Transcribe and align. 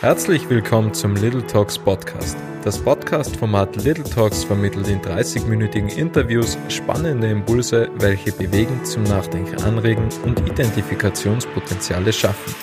Herzlich 0.00 0.48
willkommen 0.48 0.94
zum 0.94 1.16
Little 1.16 1.44
Talks 1.44 1.76
Podcast. 1.76 2.36
Das 2.62 2.78
Podcast-Format 2.78 3.82
Little 3.82 4.04
Talks 4.04 4.44
vermittelt 4.44 4.86
in 4.86 5.00
30-minütigen 5.00 5.88
Interviews 5.88 6.56
spannende 6.68 7.28
Impulse, 7.28 7.90
welche 7.96 8.30
bewegen, 8.30 8.84
zum 8.84 9.02
Nachdenken 9.02 9.60
anregen 9.64 10.08
und 10.24 10.38
Identifikationspotenziale 10.48 12.12
schaffen. 12.12 12.54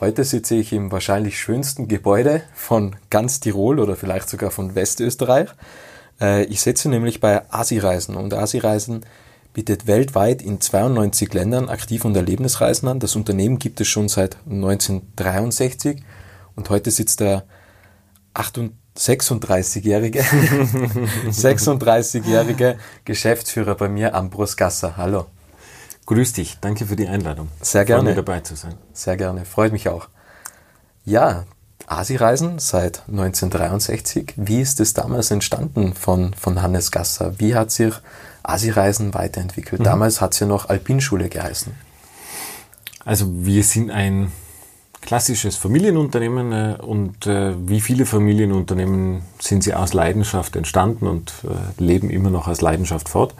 Heute 0.00 0.24
sitze 0.24 0.56
ich 0.56 0.72
im 0.72 0.90
wahrscheinlich 0.90 1.38
schönsten 1.38 1.86
Gebäude 1.86 2.42
von 2.52 2.96
ganz 3.10 3.38
Tirol 3.38 3.78
oder 3.78 3.94
vielleicht 3.94 4.28
sogar 4.28 4.50
von 4.50 4.74
Westösterreich. 4.74 5.50
Äh, 6.20 6.46
ich 6.46 6.60
sitze 6.62 6.88
nämlich 6.88 7.20
bei 7.20 7.48
Asi-Reisen 7.48 8.16
und 8.16 8.34
Asi-Reisen 8.34 9.06
bietet 9.52 9.86
weltweit 9.86 10.42
in 10.42 10.60
92 10.60 11.32
Ländern 11.32 11.68
Aktiv- 11.68 12.04
und 12.04 12.16
Erlebnisreisen 12.16 12.88
an. 12.88 12.98
Das 12.98 13.14
Unternehmen 13.14 13.60
gibt 13.60 13.80
es 13.80 13.86
schon 13.86 14.08
seit 14.08 14.36
1963 14.46 16.02
und 16.56 16.68
heute 16.70 16.90
sitzt 16.90 17.20
der 17.20 17.44
36-jährige 18.34 20.22
36-jährige 20.22 22.78
Geschäftsführer 23.04 23.76
bei 23.76 23.88
mir, 23.88 24.14
Ambros 24.14 24.56
Gasser. 24.56 24.96
Hallo. 24.96 25.26
Grüß 26.06 26.32
dich, 26.34 26.58
danke 26.60 26.86
für 26.86 26.96
die 26.96 27.08
Einladung. 27.08 27.48
Sehr 27.60 27.84
gerne. 27.84 28.04
Freue 28.04 28.14
dabei 28.14 28.40
zu 28.40 28.56
sein. 28.56 28.74
Sehr 28.92 29.16
gerne, 29.16 29.44
freut 29.44 29.72
mich 29.72 29.88
auch. 29.88 30.08
Ja, 31.04 31.44
Asi-Reisen 31.86 32.58
seit 32.58 33.02
1963. 33.08 34.34
Wie 34.36 34.60
ist 34.60 34.80
es 34.80 34.94
damals 34.94 35.30
entstanden 35.30 35.94
von, 35.94 36.34
von 36.34 36.62
Hannes 36.62 36.90
Gasser? 36.90 37.38
Wie 37.38 37.54
hat 37.54 37.70
sich 37.70 37.94
Asi-Reisen 38.42 39.14
weiterentwickelt? 39.14 39.80
Mhm. 39.80 39.84
Damals 39.84 40.20
hat 40.20 40.34
es 40.34 40.40
ja 40.40 40.46
noch 40.46 40.68
Alpinschule 40.68 41.28
geheißen. 41.28 41.74
Also 43.04 43.44
wir 43.44 43.62
sind 43.62 43.90
ein 43.90 44.32
klassisches 45.06 45.56
Familienunternehmen 45.56 46.52
äh, 46.52 46.76
und 46.82 47.26
äh, 47.26 47.54
wie 47.66 47.80
viele 47.80 48.04
Familienunternehmen 48.04 49.22
sind 49.38 49.64
sie 49.64 49.72
aus 49.72 49.94
Leidenschaft 49.94 50.56
entstanden 50.56 51.06
und 51.06 51.32
äh, 51.44 51.82
leben 51.82 52.10
immer 52.10 52.28
noch 52.28 52.48
aus 52.48 52.60
Leidenschaft 52.60 53.08
fort. 53.08 53.34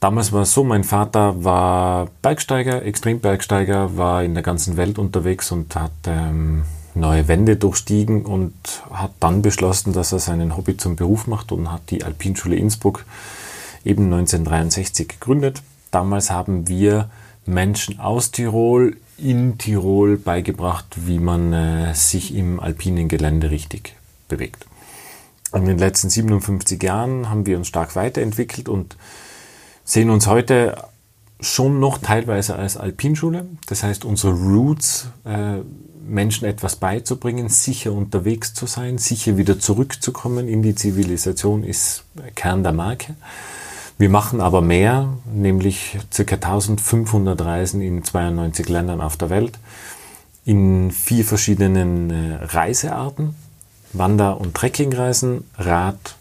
Damals 0.00 0.32
war 0.32 0.42
es 0.42 0.52
so, 0.52 0.62
mein 0.62 0.84
Vater 0.84 1.44
war 1.44 2.08
Bergsteiger, 2.22 2.82
Extrembergsteiger, 2.82 3.96
war 3.96 4.22
in 4.22 4.34
der 4.34 4.42
ganzen 4.42 4.76
Welt 4.76 4.98
unterwegs 4.98 5.50
und 5.50 5.74
hat 5.74 5.90
ähm, 6.06 6.64
neue 6.94 7.28
Wände 7.28 7.56
durchstiegen 7.56 8.24
und 8.24 8.54
hat 8.90 9.12
dann 9.20 9.42
beschlossen, 9.42 9.92
dass 9.92 10.12
er 10.12 10.18
seinen 10.18 10.56
Hobby 10.56 10.76
zum 10.76 10.96
Beruf 10.96 11.26
macht 11.26 11.50
und 11.50 11.72
hat 11.72 11.90
die 11.90 12.04
Alpinschule 12.04 12.56
Innsbruck 12.56 13.04
eben 13.84 14.04
1963 14.04 15.08
gegründet. 15.08 15.62
Damals 15.90 16.30
haben 16.30 16.68
wir 16.68 17.10
Menschen 17.46 18.00
aus 18.00 18.30
Tirol 18.30 18.96
in 19.18 19.58
Tirol 19.58 20.18
beigebracht, 20.18 20.86
wie 21.06 21.18
man 21.18 21.52
äh, 21.52 21.94
sich 21.94 22.34
im 22.34 22.60
alpinen 22.60 23.08
Gelände 23.08 23.50
richtig 23.50 23.94
bewegt. 24.28 24.66
In 25.54 25.64
den 25.64 25.78
letzten 25.78 26.10
57 26.10 26.82
Jahren 26.82 27.30
haben 27.30 27.46
wir 27.46 27.56
uns 27.56 27.68
stark 27.68 27.96
weiterentwickelt 27.96 28.68
und 28.68 28.96
sehen 29.84 30.10
uns 30.10 30.26
heute 30.26 30.76
schon 31.40 31.80
noch 31.80 31.98
teilweise 31.98 32.56
als 32.56 32.76
Alpinschule. 32.76 33.46
Das 33.66 33.82
heißt, 33.82 34.04
unsere 34.04 34.32
Roots, 34.32 35.08
äh, 35.24 35.58
Menschen 36.06 36.46
etwas 36.46 36.76
beizubringen, 36.76 37.48
sicher 37.48 37.92
unterwegs 37.92 38.54
zu 38.54 38.66
sein, 38.66 38.98
sicher 38.98 39.36
wieder 39.36 39.58
zurückzukommen 39.58 40.48
in 40.48 40.62
die 40.62 40.74
Zivilisation, 40.74 41.64
ist 41.64 42.04
Kern 42.34 42.62
der 42.62 42.72
Marke. 42.72 43.16
Wir 43.98 44.10
machen 44.10 44.40
aber 44.42 44.60
mehr, 44.60 45.08
nämlich 45.24 45.98
ca. 46.14 46.34
1500 46.34 47.40
Reisen 47.40 47.80
in 47.80 48.04
92 48.04 48.68
Ländern 48.68 49.00
auf 49.00 49.16
der 49.16 49.30
Welt, 49.30 49.58
in 50.44 50.90
vier 50.90 51.24
verschiedenen 51.24 52.10
äh, 52.10 52.34
Reisearten, 52.42 53.34
Wander- 53.94 54.38
und 54.38 54.54
Trekkingreisen, 54.54 55.44
Rad, 55.56 56.16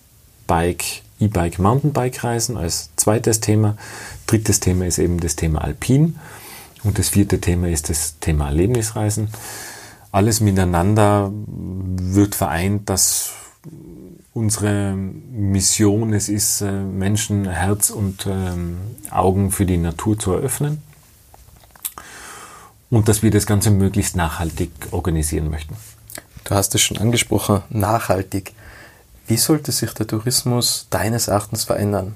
Bike, 0.47 1.03
E-Bike, 1.19 1.59
Mountainbike-Reisen 1.59 2.56
als 2.58 2.91
zweites 2.96 3.41
Thema. 3.41 3.78
Drittes 4.25 4.62
Thema 4.62 4.86
ist 4.86 4.97
eben 4.97 5.19
das 5.19 5.36
Thema 5.36 5.62
Alpin 5.62 6.18
und 6.84 6.97
das 6.97 7.09
vierte 7.09 7.42
Thema 7.42 7.68
ist 7.68 7.90
das 7.90 8.19
Thema 8.19 8.47
Erlebnisreisen. 8.47 9.30
Alles 10.12 10.40
miteinander 10.40 11.31
wird 11.46 12.36
vereint, 12.36 12.90
dass 12.90 13.34
unsere 14.35 14.94
Mission 14.96 16.13
es 16.13 16.28
ist, 16.28 16.59
äh, 16.59 16.69
Menschen 16.69 17.50
Herz 17.50 17.90
und 17.90 18.28
ähm, 18.28 18.78
Augen 19.09 19.50
für 19.50 19.66
die 19.66 19.78
Natur 19.78 20.19
zu 20.19 20.34
eröffnen 20.34 20.84
und 22.90 23.07
dass 23.07 23.24
wir 23.24 23.31
das 23.31 23.45
Ganze 23.45 23.72
möglichst 23.72 24.18
nachhaltig 24.18 24.72
organisieren 24.91 25.50
möchten. 25.50 25.78
Du 26.44 26.53
hast 26.53 26.75
es 26.75 26.81
schon 26.81 26.97
angesprochen, 26.97 27.63
nachhaltig. 27.69 28.51
Wie 29.25 29.38
sollte 29.38 29.72
sich 29.72 29.94
der 29.94 30.06
Tourismus 30.06 30.88
deines 30.90 31.29
Erachtens 31.29 31.63
verändern? 31.63 32.16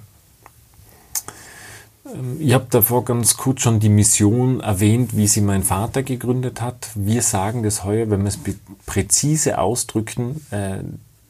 Ähm, 2.05 2.35
ich 2.41 2.53
habe 2.53 2.67
davor 2.69 3.05
ganz 3.05 3.37
kurz 3.37 3.61
schon 3.61 3.79
die 3.79 3.87
Mission 3.87 4.59
erwähnt, 4.59 5.15
wie 5.15 5.27
sie 5.27 5.41
mein 5.41 5.63
Vater 5.63 6.03
gegründet 6.03 6.59
hat. 6.59 6.89
Wir 6.95 7.21
sagen 7.21 7.63
das 7.63 7.85
heuer, 7.85 8.09
wenn 8.09 8.23
wir 8.23 8.27
es 8.27 8.39
präzise 8.85 9.57
ausdrücken, 9.57 10.45
äh, 10.51 10.79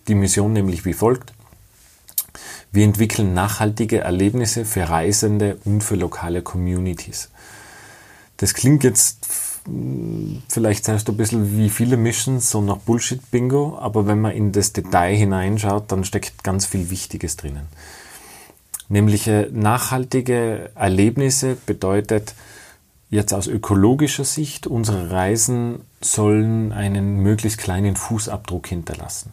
die 0.09 0.15
Mission 0.15 0.51
nämlich 0.51 0.83
wie 0.85 0.93
folgt. 0.93 1.33
Wir 2.71 2.83
entwickeln 2.83 3.33
nachhaltige 3.33 3.99
Erlebnisse 3.99 4.65
für 4.65 4.89
Reisende 4.89 5.57
und 5.65 5.83
für 5.83 5.95
lokale 5.95 6.41
Communities. 6.41 7.29
Das 8.37 8.53
klingt 8.53 8.83
jetzt 8.83 9.25
vielleicht 10.47 10.87
du 10.87 11.11
ein 11.11 11.17
bisschen 11.17 11.57
wie 11.57 11.69
viele 11.69 11.97
Missions, 11.97 12.49
so 12.49 12.61
nach 12.61 12.77
Bullshit-Bingo, 12.77 13.77
aber 13.79 14.07
wenn 14.07 14.21
man 14.21 14.31
in 14.31 14.51
das 14.51 14.73
Detail 14.73 15.15
hineinschaut, 15.15 15.91
dann 15.91 16.03
steckt 16.03 16.43
ganz 16.43 16.65
viel 16.65 16.89
Wichtiges 16.89 17.37
drinnen. 17.37 17.67
Nämlich 18.87 19.27
äh, 19.27 19.49
nachhaltige 19.51 20.71
Erlebnisse 20.75 21.55
bedeutet 21.65 22.33
jetzt 23.09 23.33
aus 23.33 23.47
ökologischer 23.47 24.23
Sicht, 24.23 24.65
unsere 24.65 25.11
Reisen 25.11 25.81
sollen 26.01 26.71
einen 26.71 27.17
möglichst 27.21 27.59
kleinen 27.59 27.95
Fußabdruck 27.95 28.67
hinterlassen. 28.67 29.31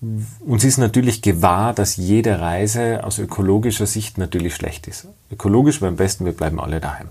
Uns 0.00 0.62
ist 0.62 0.78
natürlich 0.78 1.22
gewahr, 1.22 1.72
dass 1.72 1.96
jede 1.96 2.38
Reise 2.38 3.02
aus 3.02 3.18
ökologischer 3.18 3.86
Sicht 3.86 4.16
natürlich 4.16 4.54
schlecht 4.54 4.86
ist. 4.86 5.08
Ökologisch 5.30 5.80
wäre 5.80 5.90
am 5.90 5.96
besten, 5.96 6.24
wir 6.24 6.32
bleiben 6.32 6.60
alle 6.60 6.78
daheim. 6.78 7.08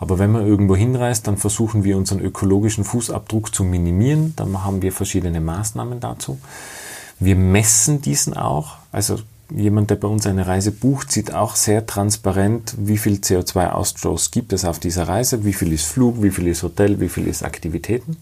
Aber 0.00 0.18
wenn 0.18 0.32
man 0.32 0.46
irgendwo 0.46 0.74
hinreist, 0.74 1.26
dann 1.26 1.36
versuchen 1.36 1.84
wir 1.84 1.96
unseren 1.96 2.20
ökologischen 2.20 2.84
Fußabdruck 2.84 3.54
zu 3.54 3.64
minimieren. 3.64 4.32
Dann 4.36 4.64
haben 4.64 4.80
wir 4.80 4.92
verschiedene 4.92 5.40
Maßnahmen 5.40 6.00
dazu. 6.00 6.38
Wir 7.18 7.36
messen 7.36 8.00
diesen 8.00 8.34
auch. 8.34 8.76
Also 8.92 9.18
jemand, 9.50 9.90
der 9.90 9.96
bei 9.96 10.08
uns 10.08 10.26
eine 10.26 10.46
Reise 10.46 10.70
bucht, 10.70 11.10
sieht 11.10 11.34
auch 11.34 11.56
sehr 11.56 11.84
transparent, 11.84 12.74
wie 12.78 12.96
viel 12.96 13.16
CO2-Ausstoß 13.16 14.30
gibt 14.30 14.52
es 14.52 14.64
auf 14.64 14.78
dieser 14.78 15.08
Reise, 15.08 15.44
wie 15.44 15.52
viel 15.52 15.72
ist 15.72 15.86
Flug, 15.86 16.22
wie 16.22 16.30
viel 16.30 16.46
ist 16.46 16.62
Hotel, 16.62 17.00
wie 17.00 17.08
viel 17.08 17.26
ist 17.26 17.42
Aktivitäten. 17.42 18.16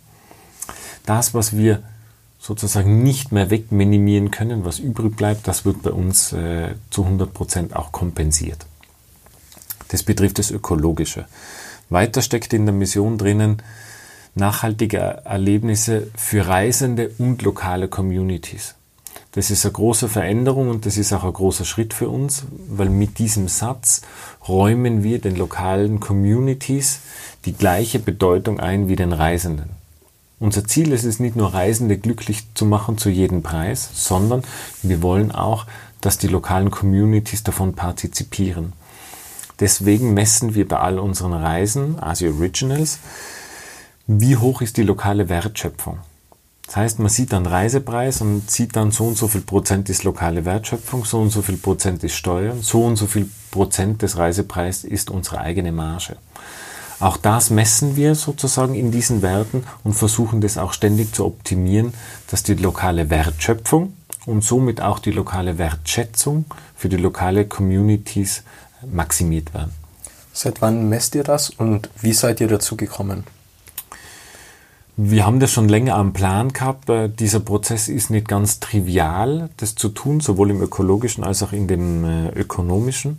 Das, 1.04 1.34
was 1.34 1.56
wir 1.56 1.82
sozusagen 2.46 3.02
nicht 3.02 3.32
mehr 3.32 3.50
wegminimieren 3.50 4.30
können, 4.30 4.64
was 4.64 4.78
übrig 4.78 5.16
bleibt, 5.16 5.48
das 5.48 5.64
wird 5.64 5.82
bei 5.82 5.90
uns 5.90 6.32
äh, 6.32 6.74
zu 6.90 7.02
100 7.02 7.34
Prozent 7.34 7.74
auch 7.74 7.90
kompensiert. 7.90 8.66
Das 9.88 10.02
betrifft 10.02 10.38
das 10.38 10.50
Ökologische. 10.50 11.26
Weiter 11.90 12.22
steckt 12.22 12.52
in 12.52 12.66
der 12.66 12.74
Mission 12.74 13.18
drinnen 13.18 13.62
nachhaltige 14.36 14.98
Erlebnisse 15.24 16.08
für 16.14 16.46
Reisende 16.46 17.10
und 17.18 17.42
lokale 17.42 17.88
Communities. 17.88 18.74
Das 19.32 19.50
ist 19.50 19.64
eine 19.64 19.72
große 19.72 20.08
Veränderung 20.08 20.68
und 20.68 20.86
das 20.86 20.98
ist 20.98 21.12
auch 21.12 21.24
ein 21.24 21.32
großer 21.32 21.64
Schritt 21.64 21.94
für 21.94 22.08
uns, 22.08 22.44
weil 22.68 22.90
mit 22.90 23.18
diesem 23.18 23.48
Satz 23.48 24.02
räumen 24.46 25.02
wir 25.02 25.20
den 25.20 25.36
lokalen 25.36 26.00
Communities 26.00 27.00
die 27.44 27.54
gleiche 27.54 27.98
Bedeutung 27.98 28.60
ein 28.60 28.88
wie 28.88 28.96
den 28.96 29.12
Reisenden. 29.12 29.75
Unser 30.38 30.66
Ziel 30.66 30.92
ist 30.92 31.04
es 31.04 31.18
nicht 31.18 31.34
nur 31.34 31.54
Reisende 31.54 31.96
glücklich 31.96 32.44
zu 32.52 32.66
machen 32.66 32.98
zu 32.98 33.08
jedem 33.08 33.42
Preis, 33.42 33.88
sondern 33.94 34.42
wir 34.82 35.00
wollen 35.00 35.32
auch, 35.32 35.64
dass 36.02 36.18
die 36.18 36.28
lokalen 36.28 36.70
Communities 36.70 37.42
davon 37.42 37.74
partizipieren. 37.74 38.74
Deswegen 39.60 40.12
messen 40.12 40.54
wir 40.54 40.68
bei 40.68 40.78
all 40.78 40.98
unseren 40.98 41.32
Reisen, 41.32 41.98
Asia 41.98 42.30
Originals, 42.30 42.98
wie 44.06 44.36
hoch 44.36 44.60
ist 44.60 44.76
die 44.76 44.82
lokale 44.82 45.30
Wertschöpfung. 45.30 45.98
Das 46.66 46.76
heißt, 46.76 46.98
man 46.98 47.08
sieht 47.08 47.32
dann 47.32 47.46
Reisepreis 47.46 48.20
und 48.20 48.50
sieht 48.50 48.76
dann 48.76 48.90
so 48.90 49.06
und 49.06 49.16
so 49.16 49.28
viel 49.28 49.40
Prozent 49.40 49.88
ist 49.88 50.04
lokale 50.04 50.44
Wertschöpfung, 50.44 51.06
so 51.06 51.20
und 51.20 51.30
so 51.30 51.40
viel 51.40 51.56
Prozent 51.56 52.04
ist 52.04 52.14
Steuern, 52.14 52.60
so 52.60 52.84
und 52.84 52.96
so 52.96 53.06
viel 53.06 53.30
Prozent 53.50 54.02
des 54.02 54.18
Reisepreises 54.18 54.84
ist 54.84 55.10
unsere 55.10 55.38
eigene 55.38 55.72
Marge. 55.72 56.18
Auch 56.98 57.16
das 57.18 57.50
messen 57.50 57.96
wir 57.96 58.14
sozusagen 58.14 58.74
in 58.74 58.90
diesen 58.90 59.20
Werten 59.20 59.64
und 59.84 59.94
versuchen 59.94 60.40
das 60.40 60.56
auch 60.56 60.72
ständig 60.72 61.14
zu 61.14 61.26
optimieren, 61.26 61.92
dass 62.30 62.42
die 62.42 62.54
lokale 62.54 63.10
Wertschöpfung 63.10 63.92
und 64.24 64.42
somit 64.42 64.80
auch 64.80 64.98
die 64.98 65.10
lokale 65.10 65.58
Wertschätzung 65.58 66.46
für 66.74 66.88
die 66.88 66.96
lokale 66.96 67.46
Communities 67.46 68.42
maximiert 68.90 69.52
werden. 69.52 69.72
Seit 70.32 70.60
wann 70.62 70.88
messt 70.88 71.14
ihr 71.14 71.24
das 71.24 71.50
und 71.50 71.90
wie 72.00 72.12
seid 72.12 72.40
ihr 72.40 72.48
dazu 72.48 72.76
gekommen? 72.76 73.24
Wir 74.98 75.26
haben 75.26 75.40
das 75.40 75.52
schon 75.52 75.68
länger 75.68 75.94
am 75.96 76.14
Plan 76.14 76.54
gehabt. 76.54 76.88
Äh, 76.88 77.10
dieser 77.10 77.40
Prozess 77.40 77.88
ist 77.88 78.08
nicht 78.08 78.28
ganz 78.28 78.60
trivial, 78.60 79.50
das 79.58 79.74
zu 79.74 79.90
tun, 79.90 80.20
sowohl 80.20 80.50
im 80.50 80.62
ökologischen 80.62 81.22
als 81.22 81.42
auch 81.42 81.52
in 81.52 81.68
dem 81.68 82.04
äh, 82.04 82.28
ökonomischen. 82.30 83.18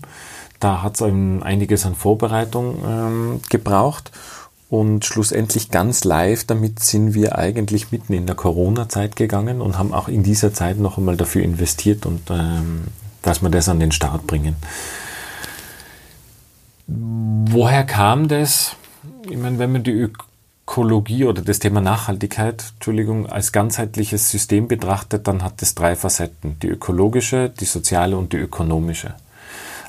Da 0.59 0.81
hat 0.81 0.95
es 0.95 1.01
einiges 1.01 1.86
an 1.86 1.95
Vorbereitung 1.95 2.83
ähm, 2.86 3.42
gebraucht. 3.50 4.12
Und 4.69 5.06
schlussendlich 5.06 5.71
ganz 5.71 6.04
live, 6.04 6.44
damit 6.44 6.80
sind 6.80 7.13
wir 7.13 7.38
eigentlich 7.38 7.92
mitten 7.92 8.12
in 8.12 8.25
der 8.25 8.36
Corona-Zeit 8.36 9.15
gegangen 9.15 9.62
und 9.62 9.77
haben 9.77 9.94
auch 9.94 10.09
in 10.09 10.24
dieser 10.24 10.54
Zeit 10.54 10.77
noch 10.77 10.98
einmal 10.98 11.15
dafür 11.15 11.42
investiert 11.42 12.06
und 12.06 12.30
ähm, 12.30 12.88
dass 13.21 13.42
wir 13.42 13.50
das 13.50 13.69
an 13.69 13.80
den 13.80 13.94
Start 13.94 14.27
bringen. 14.27 14.57
Woher 16.88 17.86
kam 17.86 18.27
das? 18.27 18.75
Ich 19.30 19.38
meine, 19.38 19.57
wenn 19.59 19.71
man 19.71 19.83
die 19.83 20.09
Ökologie 20.68 21.25
oder 21.25 21.42
das 21.42 21.59
Thema 21.59 21.80
Nachhaltigkeit, 21.80 22.65
Entschuldigung, 22.75 23.25
als 23.27 23.54
ganzheitliches 23.54 24.30
System 24.30 24.68
betrachtet, 24.68 25.27
dann 25.27 25.44
hat 25.44 25.62
es 25.62 25.75
drei 25.75 25.95
Facetten. 25.95 26.59
Die 26.62 26.68
ökologische, 26.68 27.50
die 27.50 27.65
soziale 27.65 28.18
und 28.18 28.33
die 28.33 28.38
ökonomische. 28.38 29.15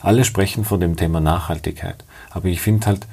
Alle 0.03 0.25
sprechen 0.25 0.65
von 0.65 0.81
dem 0.81 0.97
Thema 0.97 1.21
Nachhaltigkeit. 1.21 2.05
Aber 2.31 2.47
ich 2.47 2.61
finde 2.61 2.87
halt, 2.87 3.07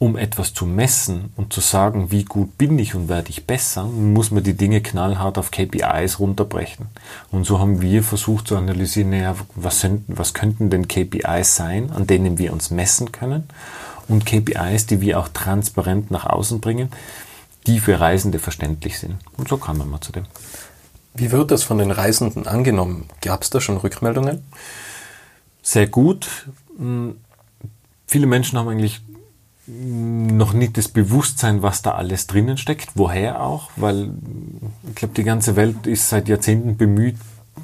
um 0.00 0.16
etwas 0.16 0.54
zu 0.54 0.64
messen 0.64 1.30
und 1.36 1.52
zu 1.52 1.60
sagen, 1.60 2.10
wie 2.10 2.24
gut 2.24 2.56
bin 2.56 2.78
ich 2.78 2.94
und 2.94 3.10
werde 3.10 3.28
ich 3.28 3.46
besser, 3.46 3.84
muss 3.84 4.30
man 4.30 4.42
die 4.42 4.56
Dinge 4.56 4.80
knallhart 4.80 5.36
auf 5.36 5.50
KPIs 5.50 6.18
runterbrechen. 6.18 6.86
Und 7.30 7.44
so 7.44 7.58
haben 7.58 7.82
wir 7.82 8.02
versucht 8.02 8.48
zu 8.48 8.56
analysieren, 8.56 9.10
naja, 9.10 9.36
was, 9.54 9.80
sind, 9.80 10.04
was 10.08 10.32
könnten 10.32 10.70
denn 10.70 10.88
KPIs 10.88 11.54
sein, 11.54 11.90
an 11.92 12.06
denen 12.06 12.38
wir 12.38 12.54
uns 12.54 12.70
messen 12.70 13.12
können 13.12 13.44
und 14.08 14.24
KPIs, 14.24 14.86
die 14.86 15.02
wir 15.02 15.20
auch 15.20 15.28
transparent 15.28 16.10
nach 16.10 16.24
außen 16.24 16.60
bringen, 16.60 16.88
die 17.66 17.78
für 17.78 18.00
Reisende 18.00 18.38
verständlich 18.38 18.98
sind. 18.98 19.16
Und 19.36 19.48
so 19.48 19.58
kamen 19.58 19.86
wir 19.90 20.00
zu 20.00 20.12
dem. 20.12 20.24
Wie 21.12 21.30
wird 21.30 21.50
das 21.50 21.62
von 21.62 21.76
den 21.76 21.90
Reisenden 21.90 22.46
angenommen? 22.46 23.10
Gab 23.20 23.42
es 23.42 23.50
da 23.50 23.60
schon 23.60 23.76
Rückmeldungen? 23.76 24.42
Sehr 25.62 25.86
gut. 25.86 26.48
Hm, 26.76 27.16
viele 28.06 28.26
Menschen 28.26 28.58
haben 28.58 28.68
eigentlich 28.68 29.02
noch 29.66 30.52
nicht 30.52 30.76
das 30.76 30.88
Bewusstsein, 30.88 31.62
was 31.62 31.82
da 31.82 31.92
alles 31.92 32.26
drinnen 32.26 32.56
steckt. 32.56 32.90
Woher 32.94 33.42
auch? 33.42 33.70
Weil 33.76 34.10
ich 34.88 34.96
glaube, 34.96 35.14
die 35.14 35.22
ganze 35.22 35.54
Welt 35.56 35.86
ist 35.86 36.08
seit 36.08 36.28
Jahrzehnten 36.28 36.76
bemüht, 36.76 37.16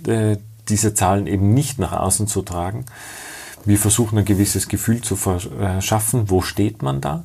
äh, 0.07 0.37
diese 0.69 0.95
Zahlen 0.95 1.27
eben 1.27 1.55
nicht 1.55 1.79
nach 1.79 1.93
außen 1.93 2.27
zu 2.27 2.43
tragen. 2.43 2.85
Wir 3.65 3.79
versuchen 3.79 4.19
ein 4.19 4.25
gewisses 4.25 4.69
Gefühl 4.69 5.01
zu 5.01 5.17
verschaffen, 5.17 6.31
wo 6.31 6.43
steht 6.43 6.83
man 6.83 7.01
da. 7.01 7.25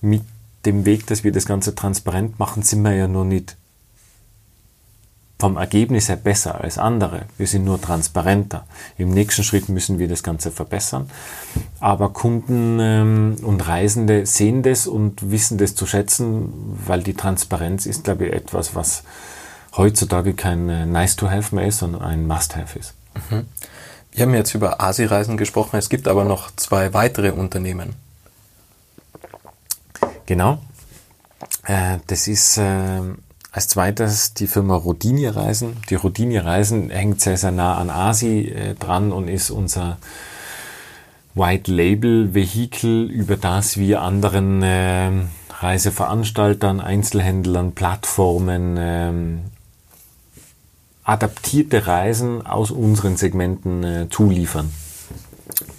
Mit 0.00 0.22
dem 0.64 0.84
Weg, 0.84 1.06
dass 1.06 1.24
wir 1.24 1.32
das 1.32 1.46
Ganze 1.46 1.74
transparent 1.74 2.38
machen, 2.38 2.62
sind 2.62 2.82
wir 2.82 2.94
ja 2.94 3.08
noch 3.08 3.24
nicht 3.24 3.56
vom 5.42 5.56
Ergebnis 5.56 6.08
her 6.08 6.14
besser 6.14 6.60
als 6.60 6.78
andere. 6.78 7.22
Wir 7.36 7.48
sind 7.48 7.64
nur 7.64 7.80
transparenter. 7.80 8.64
Im 8.96 9.10
nächsten 9.10 9.42
Schritt 9.42 9.68
müssen 9.68 9.98
wir 9.98 10.06
das 10.06 10.22
Ganze 10.22 10.52
verbessern. 10.52 11.10
Aber 11.80 12.10
Kunden 12.10 12.78
ähm, 12.80 13.36
und 13.42 13.66
Reisende 13.66 14.24
sehen 14.24 14.62
das 14.62 14.86
und 14.86 15.32
wissen 15.32 15.58
das 15.58 15.74
zu 15.74 15.84
schätzen, 15.84 16.52
weil 16.86 17.02
die 17.02 17.14
Transparenz 17.14 17.86
ist, 17.86 18.04
glaube 18.04 18.26
ich, 18.26 18.32
etwas, 18.32 18.76
was 18.76 19.02
heutzutage 19.76 20.34
kein 20.34 20.68
äh, 20.68 20.86
Nice-to-Have 20.86 21.56
mehr 21.56 21.66
ist, 21.66 21.78
sondern 21.78 22.02
ein 22.02 22.24
Must-Have 22.24 22.78
ist. 22.78 22.94
Mhm. 23.28 23.46
Wir 24.12 24.22
haben 24.22 24.34
jetzt 24.34 24.54
über 24.54 24.80
Asi-Reisen 24.80 25.36
gesprochen. 25.36 25.76
Es 25.76 25.88
gibt 25.88 26.06
aber 26.06 26.24
noch 26.24 26.54
zwei 26.54 26.94
weitere 26.94 27.32
Unternehmen. 27.32 27.96
Genau. 30.26 30.58
Äh, 31.66 31.98
das 32.06 32.28
ist 32.28 32.58
äh, 32.58 33.00
als 33.52 33.68
zweites 33.68 34.32
die 34.32 34.46
Firma 34.46 34.74
Rodini 34.74 35.26
Reisen. 35.26 35.76
Die 35.90 35.94
Rodini 35.94 36.38
Reisen 36.38 36.88
hängt 36.88 37.20
sehr, 37.20 37.36
sehr 37.36 37.50
nah 37.50 37.76
an 37.76 37.90
ASI 37.90 38.48
äh, 38.48 38.74
dran 38.74 39.12
und 39.12 39.28
ist 39.28 39.50
unser 39.50 39.98
White 41.34 41.70
Label 41.70 42.34
Vehikel, 42.34 43.10
über 43.10 43.36
das 43.36 43.76
wir 43.76 44.00
anderen 44.00 44.62
äh, 44.62 45.10
Reiseveranstaltern, 45.50 46.80
Einzelhändlern, 46.80 47.72
Plattformen 47.72 48.76
äh, 48.78 49.12
adaptierte 51.04 51.86
Reisen 51.86 52.46
aus 52.46 52.70
unseren 52.70 53.16
Segmenten 53.16 53.84
äh, 53.84 54.08
zuliefern. 54.08 54.72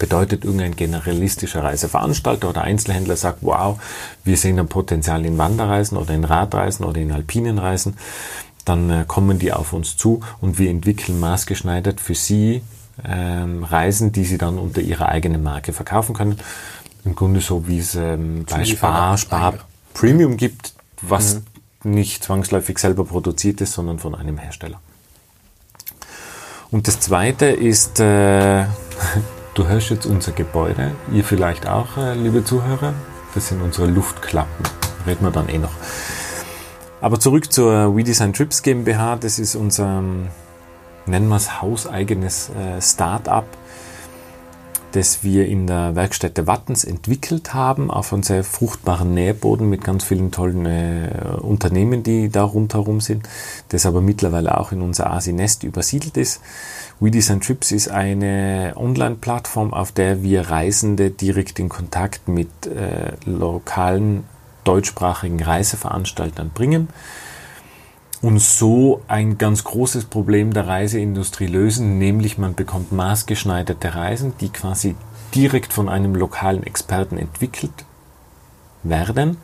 Bedeutet, 0.04 0.44
irgendein 0.44 0.76
generalistischer 0.76 1.64
Reiseveranstalter 1.64 2.50
oder 2.50 2.60
Einzelhändler 2.60 3.16
sagt, 3.16 3.38
wow, 3.40 3.80
wir 4.22 4.36
sehen 4.36 4.58
ein 4.58 4.68
Potenzial 4.68 5.24
in 5.24 5.38
Wanderreisen 5.38 5.96
oder 5.96 6.12
in 6.12 6.24
Radreisen 6.24 6.84
oder 6.84 7.00
in 7.00 7.10
alpinen 7.10 7.58
Reisen, 7.58 7.96
dann 8.66 8.90
äh, 8.90 9.04
kommen 9.08 9.38
die 9.38 9.50
auf 9.50 9.72
uns 9.72 9.96
zu 9.96 10.20
und 10.42 10.58
wir 10.58 10.68
entwickeln 10.68 11.18
maßgeschneidert 11.20 12.02
für 12.02 12.14
sie 12.14 12.60
ähm, 13.02 13.64
Reisen, 13.64 14.12
die 14.12 14.26
sie 14.26 14.36
dann 14.36 14.58
unter 14.58 14.82
ihrer 14.82 15.08
eigenen 15.08 15.42
Marke 15.42 15.72
verkaufen 15.72 16.14
können. 16.14 16.38
Im 17.06 17.14
Grunde 17.14 17.40
so, 17.40 17.66
wie 17.66 17.78
es 17.78 17.94
ähm, 17.94 18.44
bei 18.44 18.66
Spar, 18.66 19.16
Spar 19.16 19.54
Premium 19.94 20.36
gibt, 20.36 20.74
was 21.00 21.40
mhm. 21.82 21.92
nicht 21.92 22.24
zwangsläufig 22.24 22.78
selber 22.78 23.06
produziert 23.06 23.62
ist, 23.62 23.72
sondern 23.72 23.98
von 23.98 24.14
einem 24.14 24.36
Hersteller. 24.36 24.82
Und 26.70 26.88
das 26.88 27.00
zweite 27.00 27.46
ist 27.46 28.00
äh, 28.00 28.66
Du 29.54 29.68
hörst 29.68 29.90
jetzt 29.90 30.04
unser 30.04 30.32
Gebäude, 30.32 30.96
ihr 31.12 31.22
vielleicht 31.22 31.68
auch, 31.68 31.96
äh, 31.96 32.14
liebe 32.14 32.42
Zuhörer. 32.42 32.92
Das 33.36 33.48
sind 33.48 33.62
unsere 33.62 33.86
Luftklappen. 33.86 34.66
Reden 35.06 35.24
wir 35.24 35.30
dann 35.30 35.48
eh 35.48 35.58
noch. 35.58 35.70
Aber 37.00 37.20
zurück 37.20 37.52
zur 37.52 37.96
We 37.96 38.02
Design 38.02 38.32
Trips 38.32 38.62
GmbH. 38.62 39.14
Das 39.14 39.38
ist 39.38 39.54
unser, 39.54 40.02
nennen 41.06 41.28
wir 41.28 41.36
es, 41.36 41.62
hauseigenes 41.62 42.50
äh, 42.50 42.82
Start-up 42.82 43.46
das 44.94 45.24
wir 45.24 45.48
in 45.48 45.66
der 45.66 45.96
Werkstätte 45.96 46.46
Wattens 46.46 46.84
entwickelt 46.84 47.52
haben, 47.52 47.90
auf 47.90 48.12
einem 48.12 48.22
sehr 48.22 48.44
fruchtbaren 48.44 49.12
Nährboden 49.12 49.68
mit 49.68 49.82
ganz 49.82 50.04
vielen 50.04 50.30
tollen 50.30 50.66
äh, 50.66 51.08
Unternehmen, 51.40 52.04
die 52.04 52.28
da 52.28 52.44
rundherum 52.44 53.00
sind, 53.00 53.28
das 53.70 53.86
aber 53.86 54.00
mittlerweile 54.00 54.56
auch 54.56 54.70
in 54.70 54.82
unser 54.82 55.10
Asi-Nest 55.10 55.64
übersiedelt 55.64 56.16
ist. 56.16 56.40
We 57.00 57.10
Design 57.10 57.40
Trips 57.40 57.72
ist 57.72 57.88
eine 57.88 58.74
Online-Plattform, 58.76 59.74
auf 59.74 59.90
der 59.90 60.22
wir 60.22 60.48
Reisende 60.48 61.10
direkt 61.10 61.58
in 61.58 61.68
Kontakt 61.68 62.28
mit 62.28 62.48
äh, 62.66 63.14
lokalen 63.24 64.22
deutschsprachigen 64.62 65.42
Reiseveranstaltern 65.42 66.50
bringen 66.50 66.88
und 68.24 68.40
so 68.40 69.02
ein 69.06 69.36
ganz 69.36 69.64
großes 69.64 70.06
Problem 70.06 70.54
der 70.54 70.66
Reiseindustrie 70.66 71.46
lösen, 71.46 71.98
nämlich 71.98 72.38
man 72.38 72.54
bekommt 72.54 72.90
maßgeschneiderte 72.90 73.94
Reisen, 73.94 74.32
die 74.40 74.48
quasi 74.48 74.96
direkt 75.34 75.74
von 75.74 75.90
einem 75.90 76.14
lokalen 76.14 76.62
Experten 76.62 77.18
entwickelt 77.18 77.84
werden, 78.82 79.36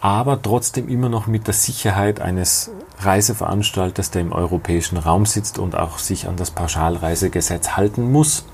aber 0.00 0.42
trotzdem 0.42 0.88
immer 0.88 1.08
noch 1.08 1.28
mit 1.28 1.46
der 1.46 1.54
Sicherheit 1.54 2.20
eines 2.20 2.72
Reiseveranstalters, 2.98 4.10
der 4.10 4.22
im 4.22 4.32
europäischen 4.32 4.98
Raum 4.98 5.24
sitzt 5.24 5.60
und 5.60 5.76
auch 5.76 5.98
sich 5.98 6.26
an 6.26 6.34
das 6.34 6.50
Pauschalreisegesetz 6.50 7.76
halten 7.76 8.10
muss, 8.10 8.46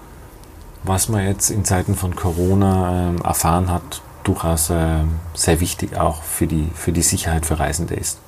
was 0.84 1.08
man 1.08 1.24
jetzt 1.24 1.48
in 1.48 1.64
Zeiten 1.64 1.94
von 1.94 2.14
Corona 2.14 3.14
äh, 3.14 3.22
erfahren 3.24 3.70
hat, 3.70 4.02
durchaus 4.24 4.68
äh, 4.68 5.04
sehr 5.32 5.60
wichtig 5.60 5.96
auch 5.96 6.22
für 6.22 6.46
die, 6.46 6.68
für 6.74 6.92
die 6.92 7.00
Sicherheit 7.00 7.46
für 7.46 7.58
Reisende 7.58 7.94
ist. 7.94 8.18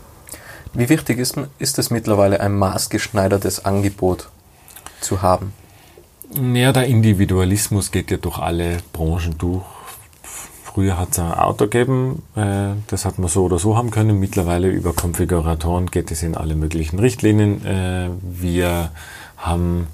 Wie 0.74 0.88
wichtig 0.88 1.18
ist, 1.18 1.36
ist 1.58 1.78
es 1.78 1.90
mittlerweile, 1.90 2.40
ein 2.40 2.56
maßgeschneidertes 2.56 3.64
Angebot 3.64 4.28
zu 5.00 5.20
haben? 5.20 5.52
Ja, 6.34 6.72
der 6.72 6.86
Individualismus 6.86 7.90
geht 7.90 8.10
ja 8.10 8.16
durch 8.16 8.38
alle 8.38 8.78
Branchen 8.92 9.36
durch. 9.36 9.64
Früher 10.62 10.98
hat 10.98 11.10
es 11.10 11.18
ein 11.18 11.34
Auto 11.34 11.66
gegeben, 11.66 12.22
äh, 12.34 12.70
das 12.86 13.04
hat 13.04 13.18
man 13.18 13.28
so 13.28 13.44
oder 13.44 13.58
so 13.58 13.76
haben 13.76 13.90
können. 13.90 14.18
Mittlerweile 14.18 14.70
über 14.70 14.94
Konfiguratoren 14.94 15.90
geht 15.90 16.10
es 16.10 16.22
in 16.22 16.34
alle 16.34 16.54
möglichen 16.54 16.98
Richtlinien. 16.98 17.62
Äh, 17.66 18.08
wir 18.22 18.90
haben 19.36 19.88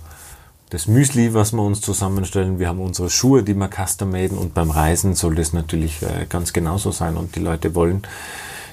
das 0.70 0.86
Müsli, 0.86 1.34
was 1.34 1.52
wir 1.52 1.62
uns 1.62 1.80
zusammenstellen. 1.80 2.60
Wir 2.60 2.68
haben 2.68 2.78
unsere 2.78 3.10
Schuhe, 3.10 3.42
die 3.42 3.54
wir 3.54 3.68
custom-maden. 3.68 4.38
Und 4.38 4.54
beim 4.54 4.70
Reisen 4.70 5.16
soll 5.16 5.34
das 5.34 5.52
natürlich 5.52 6.02
äh, 6.02 6.26
ganz 6.28 6.52
genauso 6.52 6.92
sein. 6.92 7.16
Und 7.16 7.34
die 7.34 7.40
Leute 7.40 7.74
wollen 7.74 8.02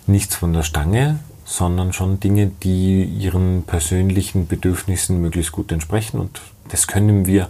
nichts 0.06 0.36
von 0.36 0.54
der 0.54 0.62
Stange, 0.62 1.20
sondern 1.46 1.94
schon 1.94 2.20
Dinge, 2.20 2.48
die 2.48 3.04
ihren 3.04 3.64
persönlichen 3.64 4.48
Bedürfnissen 4.48 5.22
möglichst 5.22 5.52
gut 5.52 5.72
entsprechen. 5.72 6.20
Und 6.20 6.42
das 6.70 6.88
können 6.88 7.28
wir 7.28 7.50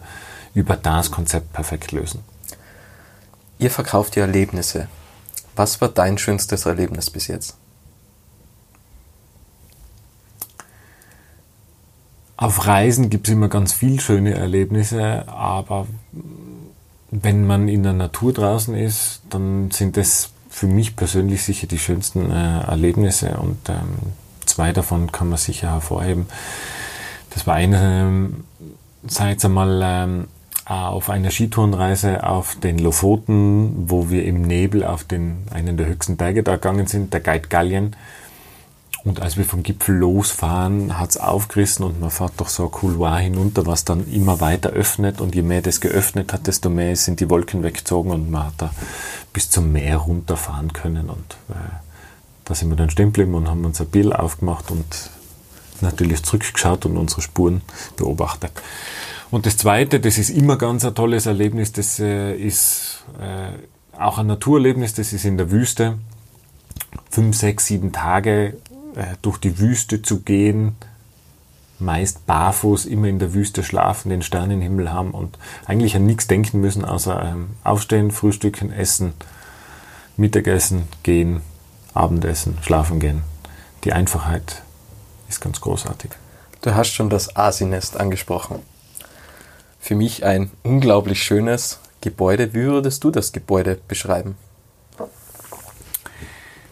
über 0.53 0.75
das 0.75 1.09
Konzept 1.09 1.53
perfekt 1.53 1.93
lösen. 1.93 2.19
Ihr 3.57 3.71
verkauft 3.71 4.17
ja 4.17 4.23
Erlebnisse. 4.25 4.89
Was 5.55 5.79
war 5.79 5.87
dein 5.87 6.17
schönstes 6.17 6.65
Erlebnis 6.65 7.09
bis 7.09 7.27
jetzt? 7.27 7.57
Auf 12.37 12.67
Reisen 12.67 13.09
gibt 13.09 13.27
es 13.29 13.33
immer 13.33 13.47
ganz 13.47 13.71
viele 13.71 14.01
schöne 14.01 14.33
Erlebnisse, 14.33 15.25
aber 15.29 15.87
wenn 17.09 17.47
man 17.47 17.69
in 17.69 17.83
der 17.83 17.93
Natur 17.93 18.33
draußen 18.33 18.75
ist, 18.75 19.21
dann 19.29 19.71
sind 19.71 19.95
es 19.95 20.31
für 20.55 20.67
mich 20.67 20.95
persönlich 20.95 21.43
sicher 21.43 21.67
die 21.67 21.77
schönsten 21.77 22.31
äh, 22.31 22.61
Erlebnisse 22.61 23.35
und 23.41 23.57
ähm, 23.67 24.13
zwei 24.45 24.71
davon 24.71 25.11
kann 25.11 25.27
man 25.27 25.37
sicher 25.37 25.73
hervorheben. 25.73 26.27
Das 27.31 27.45
war 27.45 27.55
einerseits 27.55 29.43
einmal 29.43 29.81
ähm, 29.83 30.27
auf 30.63 31.09
einer 31.09 31.29
Skitourenreise 31.29 32.25
auf 32.25 32.55
den 32.55 32.79
Lofoten, 32.79 33.89
wo 33.89 34.09
wir 34.09 34.23
im 34.23 34.43
Nebel 34.43 34.85
auf 34.85 35.03
den, 35.03 35.39
einen 35.51 35.75
der 35.75 35.87
höchsten 35.87 36.15
Berge 36.15 36.41
da 36.41 36.55
gegangen 36.55 36.87
sind, 36.87 37.11
der 37.11 37.19
Guide 37.19 37.49
Gallien. 37.49 37.93
Und 39.05 39.21
als 39.21 39.37
wir 39.37 39.45
vom 39.45 39.61
Gipfel 39.61 39.95
losfahren, 39.95 40.97
hat 40.97 41.11
es 41.11 41.17
aufgerissen 41.17 41.85
und 41.85 42.01
man 42.01 42.09
fährt 42.09 42.33
doch 42.37 42.49
so 42.49 42.63
ein 42.63 42.71
Couloir 42.71 43.17
hinunter, 43.17 43.67
was 43.67 43.85
dann 43.85 44.11
immer 44.11 44.41
weiter 44.41 44.71
öffnet. 44.71 45.21
Und 45.21 45.35
je 45.35 45.43
mehr 45.43 45.61
das 45.61 45.79
geöffnet 45.79 46.33
hat, 46.33 46.47
desto 46.47 46.71
mehr 46.71 46.95
sind 46.95 47.19
die 47.19 47.29
Wolken 47.29 47.61
weggezogen 47.61 48.09
und 48.09 48.31
man 48.31 48.47
hat 48.47 48.53
da 48.57 48.71
bis 49.31 49.51
zum 49.51 49.71
Meer 49.71 49.97
runterfahren 49.97 50.73
können. 50.73 51.11
Und 51.11 51.37
äh, 51.49 51.53
da 52.45 52.55
sind 52.55 52.69
wir 52.69 52.75
dann 52.75 52.89
stehen 52.89 53.13
geblieben 53.13 53.35
und 53.35 53.47
haben 53.47 53.63
uns 53.63 53.79
ein 53.79 53.87
Bild 53.87 54.13
aufgemacht 54.15 54.71
und 54.71 55.11
natürlich 55.81 56.23
zurückgeschaut 56.23 56.87
und 56.87 56.97
unsere 56.97 57.21
Spuren 57.21 57.61
beobachtet. 57.97 58.53
Und 59.29 59.45
das 59.45 59.57
Zweite, 59.57 59.99
das 59.99 60.17
ist 60.17 60.31
immer 60.31 60.57
ganz 60.57 60.83
ein 60.83 60.95
tolles 60.95 61.27
Erlebnis, 61.27 61.71
das 61.71 61.99
äh, 61.99 62.35
ist 62.35 63.03
äh, 63.19 63.99
auch 63.99 64.17
ein 64.17 64.25
Naturerlebnis, 64.25 64.95
das 64.95 65.13
ist 65.13 65.25
in 65.25 65.37
der 65.37 65.51
Wüste. 65.51 65.99
Fünf, 67.11 67.37
sechs, 67.37 67.67
sieben 67.67 67.91
Tage 67.91 68.57
äh, 68.95 69.15
durch 69.21 69.37
die 69.37 69.59
Wüste 69.59 70.01
zu 70.01 70.21
gehen, 70.21 70.75
meist 71.79 72.25
barfuß, 72.25 72.85
immer 72.85 73.07
in 73.07 73.19
der 73.19 73.33
Wüste 73.33 73.63
schlafen, 73.63 74.09
den 74.09 74.21
Sternenhimmel 74.21 74.91
haben 74.91 75.11
und 75.11 75.37
eigentlich 75.65 75.95
an 75.95 76.05
nichts 76.05 76.27
denken 76.27 76.61
müssen, 76.61 76.85
außer 76.85 77.21
ähm, 77.23 77.49
aufstehen, 77.63 78.11
frühstücken, 78.11 78.71
essen, 78.71 79.13
Mittagessen, 80.17 80.87
gehen, 81.03 81.41
Abendessen, 81.93 82.57
schlafen 82.61 82.99
gehen. 82.99 83.23
Die 83.83 83.93
Einfachheit 83.93 84.63
ist 85.27 85.41
ganz 85.41 85.59
großartig. 85.61 86.11
Du 86.61 86.73
hast 86.73 86.91
schon 86.91 87.09
das 87.09 87.35
Asinest 87.35 87.97
angesprochen. 87.97 88.59
Für 89.79 89.95
mich 89.95 90.25
ein 90.25 90.49
unglaublich 90.63 91.21
schönes 91.21 91.79
Gebäude. 92.01 92.53
Wie 92.53 92.63
würdest 92.63 93.03
du 93.03 93.11
das 93.11 93.33
Gebäude 93.33 93.77
beschreiben? 93.87 94.35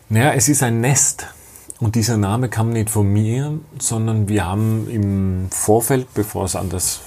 Naja, 0.10 0.34
es 0.34 0.48
ist 0.48 0.64
ein 0.64 0.82
Nest. 0.82 1.28
Und 1.84 1.96
dieser 1.96 2.16
Name 2.16 2.48
kam 2.48 2.70
nicht 2.70 2.90
von 2.90 3.12
mir, 3.12 3.60
sondern 3.78 4.30
wir 4.30 4.46
haben 4.46 4.88
im 4.90 5.48
Vorfeld, 5.52 6.14
bevor 6.14 6.46
es 6.46 6.56
an 6.56 6.70
das 6.70 6.98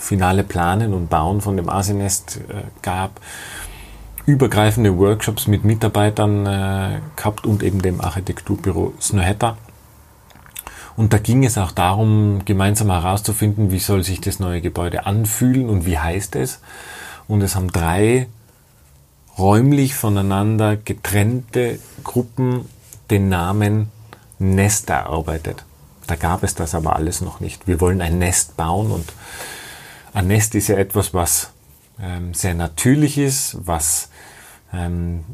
finale 0.00 0.42
Planen 0.42 0.94
und 0.94 1.10
Bauen 1.10 1.42
von 1.42 1.58
dem 1.58 1.68
Asinest 1.68 2.40
äh, 2.48 2.62
gab, 2.80 3.20
übergreifende 4.24 4.96
Workshops 4.96 5.48
mit 5.48 5.64
Mitarbeitern 5.66 6.46
äh, 6.46 7.00
gehabt 7.14 7.44
und 7.44 7.62
eben 7.62 7.82
dem 7.82 8.00
Architekturbüro 8.00 8.94
Snøhetta. 8.98 9.58
Und 10.96 11.12
da 11.12 11.18
ging 11.18 11.44
es 11.44 11.58
auch 11.58 11.72
darum, 11.72 12.40
gemeinsam 12.46 12.90
herauszufinden, 12.90 13.70
wie 13.70 13.80
soll 13.80 14.02
sich 14.02 14.22
das 14.22 14.40
neue 14.40 14.62
Gebäude 14.62 15.04
anfühlen 15.04 15.68
und 15.68 15.84
wie 15.84 15.98
heißt 15.98 16.36
es. 16.36 16.60
Und 17.28 17.42
es 17.42 17.54
haben 17.54 17.70
drei 17.70 18.28
räumlich 19.36 19.94
voneinander 19.94 20.76
getrennte 20.76 21.78
Gruppen 22.02 22.64
den 23.10 23.28
Namen 23.28 23.90
Nest 24.42 24.90
erarbeitet. 24.90 25.64
Da 26.06 26.16
gab 26.16 26.42
es 26.42 26.54
das 26.54 26.74
aber 26.74 26.96
alles 26.96 27.20
noch 27.20 27.40
nicht. 27.40 27.66
Wir 27.66 27.80
wollen 27.80 28.02
ein 28.02 28.18
Nest 28.18 28.56
bauen 28.56 28.90
und 28.90 29.12
ein 30.12 30.26
Nest 30.26 30.54
ist 30.54 30.68
ja 30.68 30.76
etwas, 30.76 31.14
was 31.14 31.50
ähm, 32.00 32.34
sehr 32.34 32.54
natürlich 32.54 33.18
ist, 33.18 33.56
was 33.64 34.08
ähm, 34.72 35.24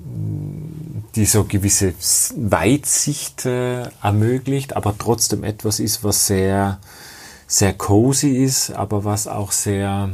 die 1.15 1.25
so 1.25 1.45
gewisse 1.45 1.95
Weitsicht 2.37 3.47
äh, 3.47 3.89
ermöglicht, 4.03 4.77
aber 4.77 4.97
trotzdem 4.99 5.45
etwas 5.45 5.81
ist, 5.81 6.05
was 6.05 6.27
sehr, 6.27 6.79
sehr 7.47 7.73
cozy 7.73 8.37
ist, 8.37 8.71
aber 8.71 9.05
was 9.05 9.27
auch 9.27 9.53
sehr 9.53 10.11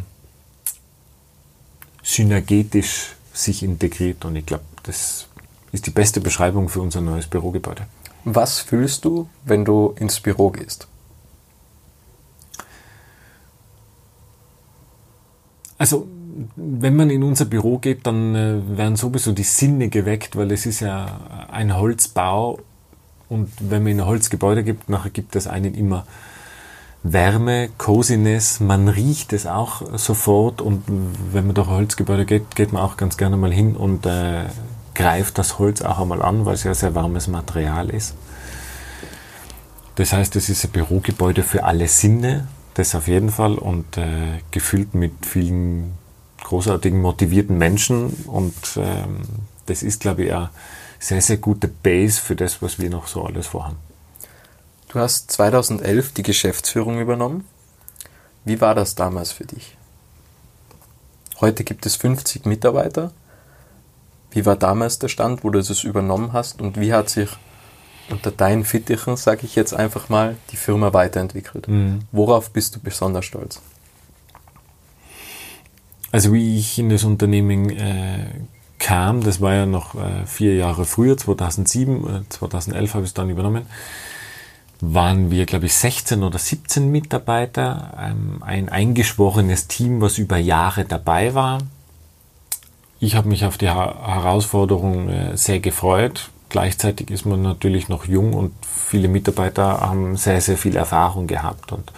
synergetisch 2.02 3.16
sich 3.32 3.62
integriert. 3.62 4.24
Und 4.24 4.36
ich 4.36 4.46
glaube, 4.46 4.64
das 4.84 5.26
ist 5.72 5.86
die 5.86 5.90
beste 5.90 6.20
Beschreibung 6.20 6.68
für 6.68 6.80
unser 6.80 7.00
neues 7.00 7.26
Bürogebäude. 7.26 7.86
Was 8.24 8.60
fühlst 8.60 9.04
du, 9.04 9.28
wenn 9.44 9.64
du 9.64 9.94
ins 9.98 10.20
Büro 10.20 10.50
gehst? 10.50 10.88
Also, 15.76 16.08
wenn 16.56 16.96
man 16.96 17.10
in 17.10 17.22
unser 17.22 17.44
Büro 17.44 17.78
geht, 17.78 18.06
dann 18.06 18.34
äh, 18.34 18.76
werden 18.76 18.96
sowieso 18.96 19.32
die 19.32 19.42
Sinne 19.42 19.88
geweckt, 19.88 20.36
weil 20.36 20.50
es 20.52 20.66
ist 20.66 20.80
ja 20.80 21.20
ein 21.50 21.76
Holzbau 21.76 22.60
und 23.28 23.50
wenn 23.58 23.82
man 23.82 23.92
in 23.92 24.00
ein 24.00 24.06
Holzgebäude 24.06 24.64
gibt, 24.64 24.88
nachher 24.88 25.10
gibt 25.10 25.36
es 25.36 25.46
einen 25.46 25.74
immer 25.74 26.06
Wärme, 27.02 27.68
Coziness, 27.76 28.60
man 28.60 28.88
riecht 28.88 29.32
es 29.34 29.46
auch 29.46 29.82
sofort 29.98 30.62
und 30.62 30.84
wenn 31.32 31.46
man 31.46 31.54
durch 31.54 31.68
ein 31.68 31.74
Holzgebäude 31.74 32.24
geht, 32.24 32.56
geht 32.56 32.72
man 32.72 32.82
auch 32.82 32.96
ganz 32.96 33.16
gerne 33.16 33.36
mal 33.36 33.52
hin 33.52 33.76
und 33.76 34.06
äh, 34.06 34.44
greift 34.94 35.38
das 35.38 35.58
Holz 35.58 35.82
auch 35.82 35.98
einmal 35.98 36.22
an, 36.22 36.46
weil 36.46 36.54
es 36.54 36.64
ja 36.64 36.74
sehr 36.74 36.94
warmes 36.94 37.28
Material 37.28 37.90
ist. 37.90 38.14
Das 39.96 40.12
heißt, 40.12 40.34
es 40.36 40.48
ist 40.48 40.64
ein 40.64 40.70
Bürogebäude 40.70 41.42
für 41.42 41.64
alle 41.64 41.88
Sinne, 41.88 42.48
das 42.74 42.94
auf 42.94 43.06
jeden 43.06 43.30
Fall, 43.30 43.54
und 43.54 43.96
äh, 43.96 44.40
gefüllt 44.50 44.94
mit 44.94 45.12
vielen 45.24 45.92
großartigen, 46.42 47.00
motivierten 47.00 47.56
Menschen. 47.58 48.10
Und 48.26 48.54
ähm, 48.76 49.22
das 49.66 49.82
ist, 49.82 50.00
glaube 50.00 50.24
ich, 50.24 50.32
eine 50.32 50.50
sehr, 50.98 51.22
sehr 51.22 51.36
gute 51.36 51.68
Base 51.68 52.20
für 52.20 52.34
das, 52.34 52.60
was 52.62 52.78
wir 52.78 52.90
noch 52.90 53.06
so 53.06 53.24
alles 53.24 53.46
vorhaben. 53.46 53.76
Du 54.88 55.00
hast 55.00 55.30
2011 55.32 56.12
die 56.12 56.22
Geschäftsführung 56.22 57.00
übernommen. 57.00 57.46
Wie 58.44 58.60
war 58.60 58.74
das 58.74 58.94
damals 58.94 59.32
für 59.32 59.44
dich? 59.44 59.76
Heute 61.40 61.64
gibt 61.64 61.86
es 61.86 61.96
50 61.96 62.46
Mitarbeiter. 62.46 63.12
Wie 64.34 64.44
war 64.44 64.56
damals 64.56 64.98
der 64.98 65.08
Stand, 65.08 65.44
wo 65.44 65.50
du 65.50 65.62
das 65.62 65.84
übernommen 65.84 66.32
hast 66.32 66.60
und 66.60 66.78
wie 66.78 66.92
hat 66.92 67.08
sich 67.08 67.30
unter 68.10 68.32
deinen 68.32 68.64
Fittichen, 68.64 69.16
sage 69.16 69.42
ich 69.44 69.54
jetzt 69.54 69.72
einfach 69.72 70.08
mal, 70.08 70.36
die 70.50 70.56
Firma 70.56 70.92
weiterentwickelt? 70.92 71.68
Mhm. 71.68 72.00
Worauf 72.10 72.50
bist 72.50 72.74
du 72.74 72.80
besonders 72.80 73.24
stolz? 73.24 73.62
Also 76.10 76.32
wie 76.32 76.58
ich 76.58 76.78
in 76.78 76.90
das 76.90 77.04
Unternehmen 77.04 77.70
äh, 77.70 78.26
kam, 78.78 79.22
das 79.22 79.40
war 79.40 79.54
ja 79.54 79.66
noch 79.66 79.94
äh, 79.94 80.26
vier 80.26 80.56
Jahre 80.56 80.84
früher, 80.84 81.16
2007, 81.16 82.24
äh, 82.24 82.28
2011 82.28 82.94
habe 82.94 83.04
ich 83.04 83.10
es 83.10 83.14
dann 83.14 83.30
übernommen, 83.30 83.66
waren 84.80 85.30
wir, 85.30 85.46
glaube 85.46 85.66
ich, 85.66 85.74
16 85.74 86.24
oder 86.24 86.38
17 86.38 86.90
Mitarbeiter, 86.90 87.94
ähm, 88.00 88.42
ein 88.42 88.68
eingeschworenes 88.68 89.68
Team, 89.68 90.00
was 90.00 90.18
über 90.18 90.38
Jahre 90.38 90.84
dabei 90.84 91.34
war 91.34 91.58
ich 93.00 93.16
habe 93.16 93.28
mich 93.28 93.44
auf 93.44 93.58
die 93.58 93.68
Herausforderung 93.68 95.08
äh, 95.08 95.36
sehr 95.36 95.60
gefreut. 95.60 96.30
Gleichzeitig 96.48 97.10
ist 97.10 97.26
man 97.26 97.42
natürlich 97.42 97.88
noch 97.88 98.06
jung 98.06 98.32
und 98.32 98.52
viele 98.62 99.08
Mitarbeiter 99.08 99.80
haben 99.80 100.16
sehr, 100.16 100.40
sehr 100.40 100.56
viel 100.56 100.76
Erfahrung 100.76 101.26
gehabt. 101.26 101.72
Und 101.72 101.90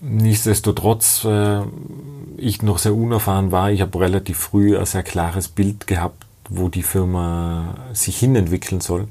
nichtsdestotrotz, 0.00 1.24
äh, 1.24 1.62
ich 2.36 2.62
noch 2.62 2.78
sehr 2.78 2.94
unerfahren 2.94 3.52
war, 3.52 3.70
ich 3.70 3.80
habe 3.80 4.00
relativ 4.00 4.38
früh 4.38 4.78
ein 4.78 4.86
sehr 4.86 5.02
klares 5.02 5.48
Bild 5.48 5.86
gehabt, 5.86 6.24
wo 6.48 6.68
die 6.68 6.82
Firma 6.82 7.74
sich 7.92 8.18
hinentwickeln 8.18 8.80
soll. 8.80 9.08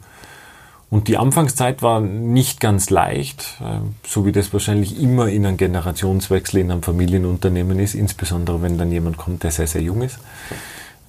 Und 0.90 1.10
die 1.10 1.18
Anfangszeit 1.18 1.82
war 1.82 2.00
nicht 2.00 2.62
ganz 2.62 2.90
leicht, 2.90 3.58
äh, 3.60 3.80
so 4.08 4.26
wie 4.26 4.32
das 4.32 4.54
wahrscheinlich 4.54 5.00
immer 5.00 5.28
in 5.28 5.46
einem 5.46 5.58
Generationswechsel 5.58 6.62
in 6.62 6.72
einem 6.72 6.84
Familienunternehmen 6.84 7.78
ist, 7.80 7.94
insbesondere 7.94 8.62
wenn 8.62 8.78
dann 8.78 8.92
jemand 8.92 9.18
kommt, 9.18 9.44
der 9.44 9.52
sehr, 9.52 9.68
sehr 9.68 9.82
jung 9.82 10.02
ist. 10.02 10.20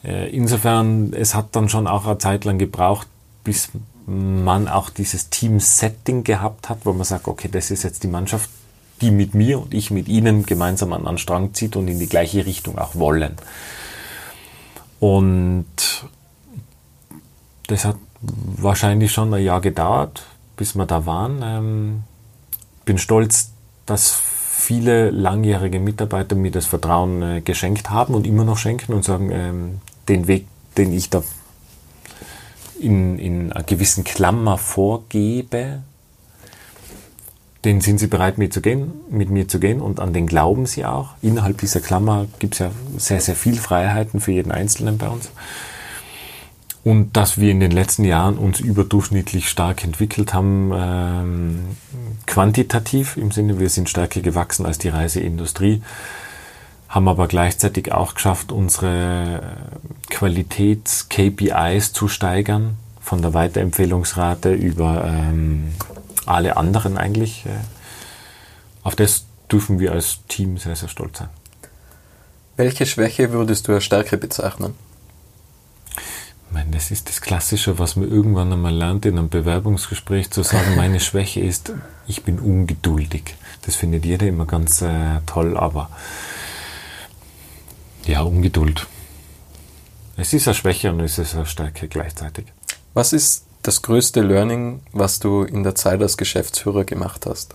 Äh, 0.02 0.30
insofern, 0.30 1.12
es 1.12 1.34
hat 1.34 1.54
dann 1.54 1.68
schon 1.68 1.86
auch 1.86 2.06
eine 2.06 2.18
Zeit 2.18 2.44
lang 2.44 2.58
gebraucht, 2.58 3.06
bis 3.44 3.70
man 4.06 4.68
auch 4.68 4.90
dieses 4.90 5.30
Team-Setting 5.30 6.24
gehabt 6.24 6.68
hat, 6.68 6.78
wo 6.84 6.92
man 6.92 7.04
sagt, 7.04 7.28
okay, 7.28 7.48
das 7.50 7.70
ist 7.70 7.84
jetzt 7.84 8.02
die 8.02 8.08
Mannschaft, 8.08 8.50
die 9.00 9.10
mit 9.10 9.34
mir 9.34 9.60
und 9.60 9.74
ich 9.74 9.90
mit 9.90 10.08
ihnen 10.08 10.44
gemeinsam 10.44 10.92
an 10.92 11.04
den 11.04 11.18
Strang 11.18 11.54
zieht 11.54 11.76
und 11.76 11.86
in 11.86 12.00
die 12.00 12.08
gleiche 12.08 12.46
Richtung 12.46 12.78
auch 12.78 12.96
wollen. 12.96 13.36
Und 14.98 15.66
das 17.68 17.84
hat 17.84 17.96
wahrscheinlich 18.20 19.12
schon 19.12 19.32
ein 19.32 19.42
Jahr 19.42 19.60
gedauert, 19.60 20.24
bis 20.56 20.74
wir 20.74 20.86
da 20.86 21.06
waren. 21.06 21.40
Ähm, 21.42 22.02
bin 22.84 22.98
stolz, 22.98 23.50
dass 23.86 24.10
viele 24.10 25.10
langjährige 25.10 25.78
Mitarbeiter 25.78 26.34
mir 26.34 26.50
das 26.50 26.66
Vertrauen 26.66 27.22
äh, 27.22 27.40
geschenkt 27.40 27.90
haben 27.90 28.14
und 28.14 28.26
immer 28.26 28.44
noch 28.44 28.58
schenken 28.58 28.92
und 28.92 29.04
sagen, 29.04 29.30
ähm, 29.30 29.80
den 30.08 30.26
Weg, 30.26 30.46
den 30.76 30.92
ich 30.92 31.10
da 31.10 31.22
in, 32.80 33.18
in 33.18 33.52
einer 33.52 33.64
gewissen 33.64 34.04
Klammer 34.04 34.58
vorgebe, 34.58 35.82
den 37.64 37.80
sind 37.80 37.98
sie 37.98 38.06
bereit 38.06 38.38
mit, 38.38 38.52
zu 38.52 38.60
gehen, 38.60 38.92
mit 39.10 39.30
mir 39.30 39.48
zu 39.48 39.58
gehen 39.58 39.80
und 39.80 40.00
an 40.00 40.12
den 40.12 40.26
glauben 40.26 40.66
sie 40.66 40.84
auch. 40.84 41.10
Innerhalb 41.22 41.58
dieser 41.58 41.80
Klammer 41.80 42.26
gibt 42.38 42.54
es 42.54 42.60
ja 42.60 42.70
sehr, 42.96 43.20
sehr 43.20 43.34
viel 43.34 43.56
Freiheiten 43.56 44.20
für 44.20 44.32
jeden 44.32 44.52
Einzelnen 44.52 44.96
bei 44.96 45.08
uns. 45.08 45.30
Und 46.88 47.18
dass 47.18 47.36
wir 47.36 47.50
in 47.50 47.60
den 47.60 47.70
letzten 47.70 48.02
Jahren 48.04 48.38
uns 48.38 48.60
überdurchschnittlich 48.60 49.50
stark 49.50 49.84
entwickelt 49.84 50.32
haben, 50.32 50.72
ähm, 50.74 51.76
quantitativ 52.24 53.18
im 53.18 53.30
Sinne, 53.30 53.60
wir 53.60 53.68
sind 53.68 53.90
stärker 53.90 54.22
gewachsen 54.22 54.64
als 54.64 54.78
die 54.78 54.88
Reiseindustrie, 54.88 55.82
haben 56.88 57.06
aber 57.08 57.28
gleichzeitig 57.28 57.92
auch 57.92 58.14
geschafft, 58.14 58.52
unsere 58.52 59.42
Qualitäts-KPIs 60.08 61.92
zu 61.92 62.08
steigern, 62.08 62.78
von 63.02 63.20
der 63.20 63.34
Weiterempfehlungsrate 63.34 64.54
über 64.54 65.04
ähm, 65.04 65.74
alle 66.24 66.56
anderen 66.56 66.96
eigentlich. 66.96 67.44
Äh, 67.44 67.50
auf 68.82 68.96
das 68.96 69.26
dürfen 69.52 69.78
wir 69.78 69.92
als 69.92 70.20
Team 70.26 70.56
sehr, 70.56 70.74
sehr 70.74 70.88
stolz 70.88 71.18
sein. 71.18 71.28
Welche 72.56 72.86
Schwäche 72.86 73.30
würdest 73.30 73.68
du 73.68 73.74
als 73.74 73.84
Stärke 73.84 74.16
bezeichnen? 74.16 74.87
Meine, 76.50 76.70
das 76.70 76.90
ist 76.90 77.08
das 77.08 77.20
Klassische, 77.20 77.78
was 77.78 77.96
man 77.96 78.10
irgendwann 78.10 78.52
einmal 78.52 78.74
lernt 78.74 79.04
in 79.04 79.18
einem 79.18 79.28
Bewerbungsgespräch 79.28 80.30
zu 80.30 80.42
sagen, 80.42 80.76
meine 80.76 80.98
Schwäche 80.98 81.40
ist, 81.40 81.72
ich 82.06 82.22
bin 82.22 82.38
ungeduldig. 82.38 83.34
Das 83.62 83.76
findet 83.76 84.06
jeder 84.06 84.26
immer 84.26 84.46
ganz 84.46 84.80
äh, 84.80 85.20
toll, 85.26 85.56
aber 85.56 85.90
ja, 88.06 88.22
Ungeduld. 88.22 88.86
Es 90.16 90.32
ist 90.32 90.48
eine 90.48 90.54
Schwäche 90.54 90.90
und 90.90 91.00
es 91.00 91.18
ist 91.18 91.34
eine 91.34 91.44
Stärke 91.44 91.86
gleichzeitig. 91.86 92.46
Was 92.94 93.12
ist 93.12 93.44
das 93.62 93.82
größte 93.82 94.22
Learning, 94.22 94.80
was 94.92 95.20
du 95.20 95.42
in 95.42 95.62
der 95.62 95.74
Zeit 95.74 96.00
als 96.00 96.16
Geschäftsführer 96.16 96.84
gemacht 96.84 97.26
hast? 97.26 97.54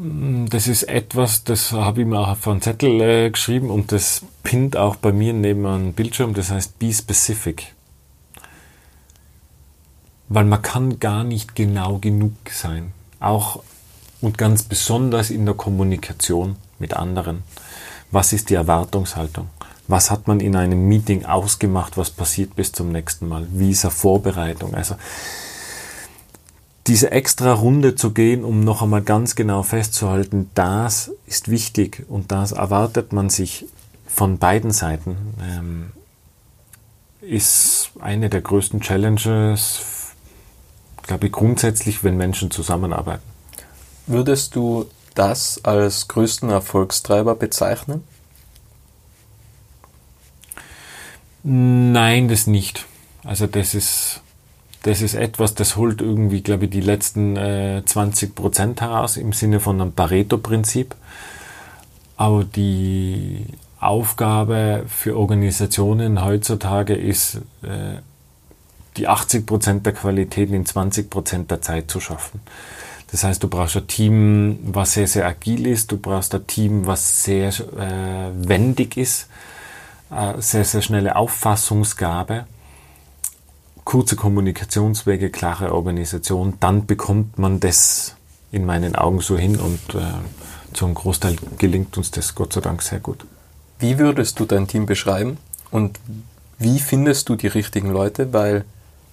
Das 0.00 0.68
ist 0.68 0.84
etwas, 0.84 1.42
das 1.42 1.72
habe 1.72 2.02
ich 2.02 2.06
mir 2.06 2.20
auch 2.20 2.28
auf 2.28 2.46
einen 2.46 2.62
Zettel 2.62 3.00
äh, 3.00 3.30
geschrieben 3.30 3.68
und 3.68 3.90
das 3.90 4.22
pinnt 4.44 4.76
auch 4.76 4.94
bei 4.94 5.12
mir 5.12 5.32
neben 5.32 5.66
einem 5.66 5.92
Bildschirm, 5.92 6.34
das 6.34 6.52
heißt 6.52 6.78
Be 6.78 6.92
Specific. 6.92 7.74
Weil 10.28 10.44
man 10.44 10.62
kann 10.62 11.00
gar 11.00 11.24
nicht 11.24 11.56
genau 11.56 11.98
genug 11.98 12.32
sein. 12.48 12.92
Auch 13.18 13.64
und 14.20 14.38
ganz 14.38 14.62
besonders 14.62 15.30
in 15.30 15.44
der 15.46 15.56
Kommunikation 15.56 16.54
mit 16.78 16.94
anderen. 16.94 17.42
Was 18.12 18.32
ist 18.32 18.50
die 18.50 18.54
Erwartungshaltung? 18.54 19.48
Was 19.88 20.12
hat 20.12 20.28
man 20.28 20.38
in 20.38 20.54
einem 20.54 20.86
Meeting 20.86 21.24
ausgemacht? 21.24 21.96
Was 21.96 22.10
passiert 22.10 22.54
bis 22.54 22.70
zum 22.70 22.92
nächsten 22.92 23.26
Mal? 23.26 23.48
Wie 23.50 23.70
ist 23.70 23.84
eine 23.84 23.90
Vorbereitung? 23.90 24.74
Also, 24.74 24.94
diese 26.88 27.10
extra 27.10 27.52
Runde 27.52 27.94
zu 27.94 28.12
gehen, 28.12 28.44
um 28.44 28.60
noch 28.60 28.82
einmal 28.82 29.02
ganz 29.02 29.34
genau 29.36 29.62
festzuhalten, 29.62 30.50
das 30.54 31.12
ist 31.26 31.48
wichtig 31.48 32.06
und 32.08 32.32
das 32.32 32.52
erwartet 32.52 33.12
man 33.12 33.28
sich 33.30 33.66
von 34.06 34.38
beiden 34.38 34.70
Seiten, 34.70 35.16
ähm, 35.42 35.90
ist 37.20 37.90
eine 38.00 38.30
der 38.30 38.40
größten 38.40 38.80
Challenges, 38.80 40.14
glaube 41.02 41.26
ich, 41.26 41.32
grundsätzlich, 41.32 42.02
wenn 42.04 42.16
Menschen 42.16 42.50
zusammenarbeiten. 42.50 43.22
Würdest 44.06 44.56
du 44.56 44.86
das 45.14 45.62
als 45.64 46.08
größten 46.08 46.48
Erfolgstreiber 46.48 47.34
bezeichnen? 47.34 48.02
Nein, 51.42 52.28
das 52.28 52.46
nicht. 52.46 52.86
Also 53.24 53.46
das 53.46 53.74
ist 53.74 54.22
das 54.82 55.02
ist 55.02 55.14
etwas, 55.14 55.54
das 55.54 55.76
holt 55.76 56.00
irgendwie, 56.00 56.42
glaube 56.42 56.66
ich, 56.66 56.70
die 56.70 56.80
letzten 56.80 57.36
äh, 57.36 57.82
20 57.84 58.34
Prozent 58.34 58.80
heraus 58.80 59.16
im 59.16 59.32
Sinne 59.32 59.60
von 59.60 59.80
einem 59.80 59.92
Pareto-Prinzip. 59.92 60.94
Aber 62.16 62.44
die 62.44 63.44
Aufgabe 63.80 64.84
für 64.88 65.16
Organisationen 65.16 66.24
heutzutage 66.24 66.94
ist, 66.94 67.36
äh, 67.62 67.98
die 68.96 69.08
80 69.08 69.46
Prozent 69.46 69.86
der 69.86 69.92
Qualität 69.92 70.50
in 70.50 70.66
20 70.66 71.10
Prozent 71.10 71.50
der 71.50 71.62
Zeit 71.62 71.90
zu 71.90 72.00
schaffen. 72.00 72.40
Das 73.10 73.24
heißt, 73.24 73.42
du 73.42 73.48
brauchst 73.48 73.76
ein 73.76 73.86
Team, 73.86 74.58
was 74.62 74.92
sehr, 74.92 75.06
sehr 75.06 75.26
agil 75.26 75.66
ist. 75.66 75.90
Du 75.90 75.98
brauchst 75.98 76.34
ein 76.34 76.46
Team, 76.46 76.86
was 76.86 77.24
sehr 77.24 77.48
äh, 77.48 78.30
wendig 78.34 78.96
ist. 78.96 79.28
Äh, 80.10 80.40
sehr, 80.40 80.64
sehr 80.64 80.82
schnelle 80.82 81.16
Auffassungsgabe 81.16 82.46
kurze 83.88 84.16
Kommunikationswege, 84.16 85.30
klare 85.30 85.72
Organisation, 85.72 86.58
dann 86.60 86.84
bekommt 86.84 87.38
man 87.38 87.58
das 87.58 88.16
in 88.52 88.66
meinen 88.66 88.94
Augen 88.94 89.20
so 89.20 89.38
hin 89.38 89.56
und 89.56 89.94
äh, 89.94 90.74
zu 90.74 90.84
einem 90.84 90.94
Großteil 90.94 91.36
gelingt 91.56 91.96
uns 91.96 92.10
das 92.10 92.34
Gott 92.34 92.52
sei 92.52 92.60
Dank 92.60 92.82
sehr 92.82 93.00
gut. 93.00 93.24
Wie 93.78 93.98
würdest 93.98 94.38
du 94.38 94.44
dein 94.44 94.68
Team 94.68 94.84
beschreiben 94.84 95.38
und 95.70 95.98
wie 96.58 96.80
findest 96.80 97.30
du 97.30 97.34
die 97.34 97.46
richtigen 97.46 97.90
Leute? 97.90 98.34
Weil 98.34 98.66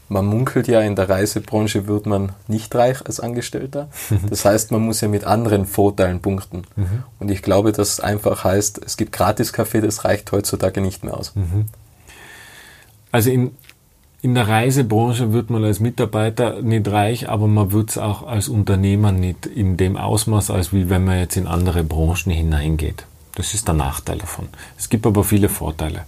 man 0.10 0.26
munkelt 0.26 0.68
ja, 0.68 0.82
in 0.82 0.98
der 0.98 1.08
Reisebranche 1.08 1.88
wird 1.88 2.06
man 2.06 2.34
nicht 2.50 2.76
reich 2.76 2.98
als 3.06 3.22
Angestellter. 3.22 3.88
Das 4.30 4.44
heißt, 4.44 4.74
man 4.74 4.82
muss 4.82 5.00
ja 5.00 5.08
mit 5.08 5.24
anderen 5.24 5.68
Vorteilen 5.68 6.20
punkten. 6.20 6.64
Mhm. 6.76 7.04
Und 7.20 7.32
ich 7.32 7.42
glaube, 7.42 7.72
dass 7.72 8.02
einfach 8.02 8.44
heißt, 8.44 8.82
es 8.86 8.98
gibt 8.98 9.14
Gratis-Kaffee, 9.14 9.80
das 9.80 10.04
reicht 10.04 10.34
heutzutage 10.34 10.82
nicht 10.82 11.06
mehr 11.06 11.16
aus. 11.16 11.34
Mhm. 11.34 11.68
Also 13.14 13.30
in, 13.30 13.52
in 14.26 14.34
der 14.34 14.48
Reisebranche 14.48 15.34
wird 15.34 15.52
man 15.52 15.64
als 15.64 15.80
Mitarbeiter 15.80 16.60
nicht 16.64 16.88
reich, 16.88 17.30
aber 17.30 17.46
man 17.46 17.72
wird 17.72 17.92
es 17.92 18.00
auch 18.00 18.26
als 18.26 18.50
Unternehmer 18.50 19.12
nicht 19.12 19.46
in 19.46 19.78
dem 19.78 19.98
Ausmaß, 19.98 20.50
als 20.50 20.74
wie 20.74 20.90
wenn 20.90 21.06
man 21.06 21.20
jetzt 21.20 21.38
in 21.38 21.46
andere 21.46 21.84
Branchen 21.84 22.32
hineingeht. 22.32 23.06
Das 23.36 23.54
ist 23.54 23.68
der 23.68 23.76
Nachteil 23.76 24.18
davon. 24.18 24.48
Es 24.80 24.90
gibt 24.90 25.06
aber 25.06 25.24
viele 25.24 25.48
Vorteile. 25.48 26.06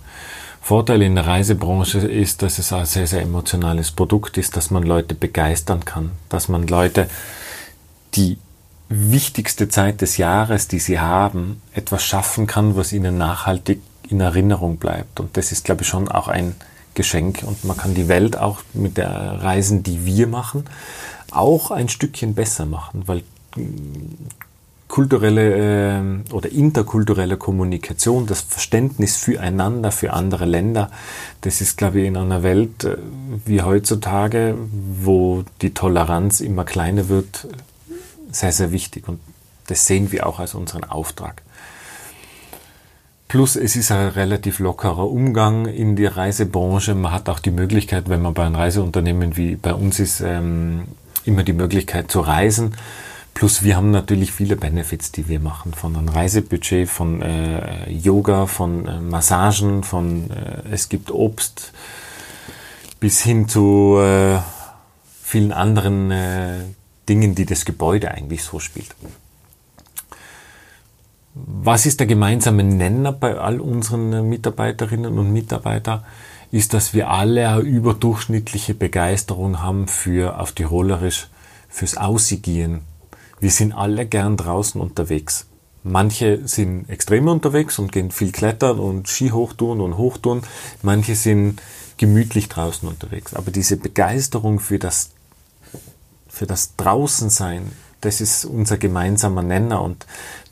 Vorteil 0.63 1.03
in 1.03 1.13
der 1.13 1.27
Reisebranche 1.27 1.99
ist, 1.99 2.41
dass 2.41 2.57
es 2.57 2.73
ein 2.73 2.87
sehr, 2.87 3.05
sehr 3.05 3.21
emotionales 3.21 3.91
Produkt 3.91 4.39
ist, 4.39 4.57
dass 4.57 4.71
man 4.71 4.81
Leute 4.81 5.13
begeistern 5.13 5.85
kann, 5.85 6.09
dass 6.27 6.49
man 6.49 6.65
Leute 6.65 7.07
die 8.15 8.39
wichtigste 8.89 9.69
Zeit 9.69 10.01
des 10.01 10.17
Jahres, 10.17 10.67
die 10.67 10.79
sie 10.79 10.99
haben, 10.99 11.61
etwas 11.71 12.03
schaffen 12.03 12.47
kann, 12.47 12.75
was 12.75 12.93
ihnen 12.93 13.19
nachhaltig 13.19 13.79
in 14.09 14.21
Erinnerung 14.21 14.77
bleibt. 14.77 15.19
Und 15.19 15.37
das 15.37 15.51
ist, 15.51 15.65
glaube 15.65 15.83
ich, 15.83 15.87
schon 15.87 16.07
auch 16.07 16.29
ein 16.29 16.55
Geschenk 16.97 17.43
und 17.45 17.63
man 17.63 17.77
kann 17.77 17.93
die 17.93 18.07
Welt 18.07 18.37
auch 18.37 18.61
mit 18.73 18.97
der 18.97 19.09
Reisen, 19.09 19.83
die 19.83 20.05
wir 20.05 20.27
machen, 20.27 20.65
auch 21.31 21.69
ein 21.69 21.89
Stückchen 21.89 22.33
besser 22.33 22.65
machen, 22.65 23.03
weil 23.05 23.23
mm, 23.55 24.27
kulturelle 24.87 25.99
äh, 25.99 26.33
oder 26.33 26.51
interkulturelle 26.51 27.37
Kommunikation, 27.37 28.25
das 28.25 28.41
Verständnis 28.41 29.15
füreinander, 29.15 29.91
für 29.91 30.13
andere 30.13 30.45
Länder, 30.45 30.89
das 31.41 31.61
ist, 31.61 31.77
glaube 31.77 32.01
ich, 32.01 32.07
in 32.07 32.17
einer 32.17 32.41
Welt 32.41 32.83
äh, 32.83 32.97
wie 33.45 33.61
heutzutage, 33.61 34.55
wo 35.01 35.43
die 35.61 35.75
Toleranz 35.75 36.41
immer 36.41 36.65
kleiner 36.65 37.09
wird, 37.09 37.47
sehr, 38.31 38.51
sehr 38.51 38.71
wichtig. 38.71 39.07
Und 39.07 39.19
das 39.67 39.85
sehen 39.85 40.11
wir 40.11 40.25
auch 40.25 40.39
als 40.39 40.55
unseren 40.55 40.83
Auftrag. 40.83 41.43
Plus 43.27 43.57
es 43.57 43.75
ist 43.75 43.91
ein 43.91 44.07
relativ 44.09 44.59
lockerer 44.59 45.09
Umgang 45.09 45.65
in 45.65 45.97
die 45.97 46.05
Reisebranche. 46.05 46.95
Man 46.95 47.11
hat 47.11 47.27
auch 47.27 47.39
die 47.39 47.51
Möglichkeit, 47.51 48.07
wenn 48.07 48.21
man 48.21 48.33
bei 48.33 48.45
einem 48.45 48.55
Reiseunternehmen 48.55 49.35
wie 49.35 49.57
bei 49.57 49.73
uns 49.73 49.99
ist, 49.99 50.21
ähm, 50.21 50.85
immer 51.25 51.43
die 51.43 51.53
Möglichkeit 51.53 52.09
zu 52.09 52.21
reisen. 52.21 52.75
Plus 53.33 53.63
wir 53.63 53.75
haben 53.75 53.91
natürlich 53.91 54.31
viele 54.31 54.55
Benefits, 54.55 55.11
die 55.11 55.27
wir 55.27 55.41
machen. 55.41 55.73
Von 55.73 55.95
einem 55.97 56.07
Reisebudget, 56.07 56.89
von 56.89 57.21
äh, 57.21 57.91
Yoga, 57.91 58.47
von 58.47 58.87
äh, 58.87 59.01
Massagen, 59.01 59.83
von 59.83 60.31
äh, 60.31 60.61
es 60.71 60.87
gibt 60.87 61.11
Obst 61.11 61.73
bis 62.99 63.21
hin 63.21 63.47
zu 63.47 63.99
äh, 63.99 64.39
vielen 65.21 65.51
anderen 65.51 66.11
äh, 66.11 66.59
Dingen, 67.09 67.35
die 67.35 67.45
das 67.45 67.65
Gebäude 67.65 68.09
eigentlich 68.09 68.43
so 68.43 68.59
spielt. 68.59 68.95
Was 71.45 71.85
ist 71.85 71.99
der 71.99 72.07
gemeinsame 72.07 72.63
Nenner 72.63 73.11
bei 73.11 73.37
all 73.37 73.59
unseren 73.59 74.27
Mitarbeiterinnen 74.29 75.17
und 75.17 75.31
Mitarbeitern? 75.31 76.03
Ist, 76.51 76.73
dass 76.73 76.93
wir 76.93 77.09
alle 77.09 77.49
eine 77.49 77.59
überdurchschnittliche 77.59 78.73
Begeisterung 78.73 79.61
haben 79.61 79.87
für, 79.87 80.39
auf 80.39 80.53
Tirolerisch, 80.53 81.27
fürs 81.67 81.97
Aussigieren. 81.97 82.81
Wir 83.39 83.51
sind 83.51 83.73
alle 83.73 84.05
gern 84.05 84.37
draußen 84.37 84.79
unterwegs. 84.79 85.47
Manche 85.83 86.47
sind 86.47 86.89
extrem 86.89 87.27
unterwegs 87.27 87.79
und 87.79 87.91
gehen 87.91 88.11
viel 88.11 88.31
klettern 88.31 88.79
und 88.79 89.07
Ski 89.07 89.29
hochtun 89.29 89.81
und 89.81 89.97
hochtun. 89.97 90.41
Manche 90.81 91.15
sind 91.15 91.61
gemütlich 91.97 92.49
draußen 92.49 92.87
unterwegs. 92.87 93.33
Aber 93.33 93.51
diese 93.51 93.77
Begeisterung 93.77 94.59
für 94.59 94.79
das, 94.79 95.11
für 96.27 96.47
das 96.47 96.75
Draußensein, 96.77 97.71
das 98.01 98.21
ist 98.21 98.45
unser 98.45 98.77
gemeinsamer 98.77 99.41
Nenner 99.41 99.81
und 99.81 100.05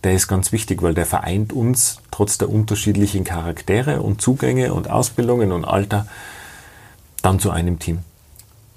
der 0.06 0.13
ist 0.13 0.28
ganz 0.28 0.52
wichtig, 0.52 0.84
weil 0.84 0.94
der 0.94 1.08
vereint 1.08 1.52
uns 1.52 1.98
trotz 2.12 2.38
der 2.38 2.50
unterschiedlichen 2.50 3.24
Charaktere 3.24 4.04
und 4.04 4.22
Zugänge 4.22 4.72
und 4.72 4.89
Ausbildungen 4.89 5.52
und 5.52 5.65
Alter 5.65 6.08
dann 7.24 7.39
zu 7.39 7.50
einem 7.50 7.80
Team. 7.80 8.00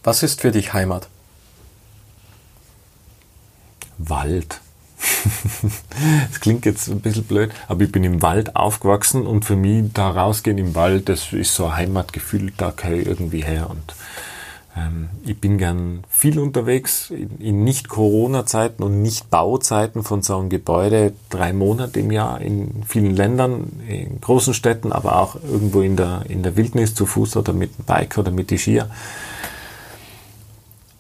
Was 0.03 0.23
ist 0.23 0.41
für 0.41 0.53
dich 0.53 0.73
Heimat? 0.73 1.07
Wald. 3.99 4.63
das 6.31 6.41
klingt 6.41 6.65
jetzt 6.65 6.89
ein 6.89 7.01
bisschen 7.01 7.25
blöd, 7.25 7.53
aber 7.69 7.83
ich 7.83 7.93
bin 7.93 8.05
im 8.05 8.23
Wald 8.23 8.57
aufgewachsen 8.57 9.27
und 9.27 9.45
für 9.45 9.57
mich 9.57 9.93
da 9.93 10.09
rausgehen 10.09 10.57
im 10.57 10.75
Wald, 10.75 11.11
das 11.11 11.35
ist 11.35 11.55
so 11.55 11.67
ein 11.67 11.77
Heimatgefühl, 11.77 12.53
da 12.57 12.71
kann 12.71 12.95
ich 12.95 13.07
irgendwie 13.07 13.45
her 13.45 13.69
und 13.69 13.95
ich 15.25 15.39
bin 15.41 15.59
gern 15.59 16.05
viel 16.09 16.39
unterwegs 16.39 17.11
in, 17.11 17.39
in 17.39 17.65
Nicht-Corona-Zeiten 17.65 18.83
und 18.83 19.03
Nicht-Bauzeiten 19.03 20.03
von 20.03 20.23
so 20.23 20.39
einem 20.39 20.49
Gebäude, 20.49 21.13
drei 21.31 21.53
Monate 21.53 22.01
im 22.01 22.11
Jahr 22.11 22.41
in 22.41 22.83
vielen 22.87 23.15
Ländern, 23.15 23.81
in 23.87 24.21
großen 24.21 24.55
Städten, 24.55 24.93
aber 24.93 25.21
auch 25.21 25.37
irgendwo 25.37 25.83
in 25.83 25.97
der, 25.97 26.25
in 26.29 26.43
der 26.43 26.57
Wildnis 26.57 26.95
zu 26.95 27.07
Fuß 27.07 27.37
oder 27.37 27.53
mit 27.53 27.77
dem 27.79 27.85
Bike 27.85 28.19
oder 28.19 28.31
mit 28.31 28.51
die 28.51 28.59
Skier. 28.59 28.91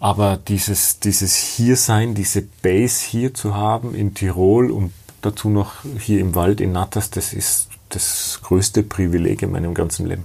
Aber 0.00 0.36
dieses, 0.36 1.00
dieses 1.00 1.34
Hiersein, 1.34 2.14
diese 2.14 2.42
Base 2.42 3.04
hier 3.04 3.34
zu 3.34 3.56
haben 3.56 3.94
in 3.94 4.14
Tirol 4.14 4.70
und 4.70 4.92
dazu 5.22 5.48
noch 5.48 5.72
hier 5.98 6.20
im 6.20 6.34
Wald 6.34 6.60
in 6.60 6.72
Natas, 6.72 7.10
das 7.10 7.32
ist 7.32 7.68
das 7.88 8.40
größte 8.42 8.82
Privileg 8.82 9.42
in 9.42 9.50
meinem 9.50 9.74
ganzen 9.74 10.06
Leben. 10.06 10.24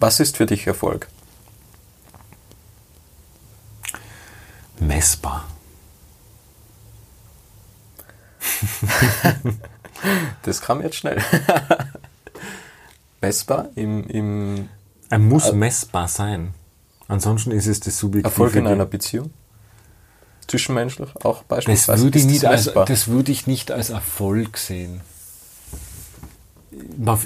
Was 0.00 0.20
ist 0.20 0.36
für 0.36 0.46
dich 0.46 0.66
Erfolg? 0.66 1.08
Messbar. 4.80 5.48
das 10.42 10.60
kam 10.60 10.82
jetzt 10.82 10.96
schnell. 10.96 11.22
messbar 13.20 13.68
im, 13.74 14.06
im 14.08 14.68
Er 15.08 15.18
muss 15.18 15.52
messbar 15.52 16.08
sein. 16.08 16.54
Ansonsten 17.08 17.50
ist 17.52 17.66
es 17.66 17.80
das 17.80 17.98
subjektive. 17.98 18.30
Erfolg 18.30 18.54
in 18.56 18.66
einer 18.66 18.86
Beziehung? 18.86 19.30
Zwischenmenschlich 20.46 21.10
auch 21.24 21.42
beispielsweise? 21.44 21.92
Das 21.92 22.02
würde, 22.02 22.18
ich 22.18 22.24
nicht 22.26 22.44
als, 22.44 22.72
das 22.72 23.08
würde 23.08 23.32
ich 23.32 23.46
nicht 23.46 23.70
als 23.70 23.90
Erfolg 23.90 24.58
sehen. 24.58 25.00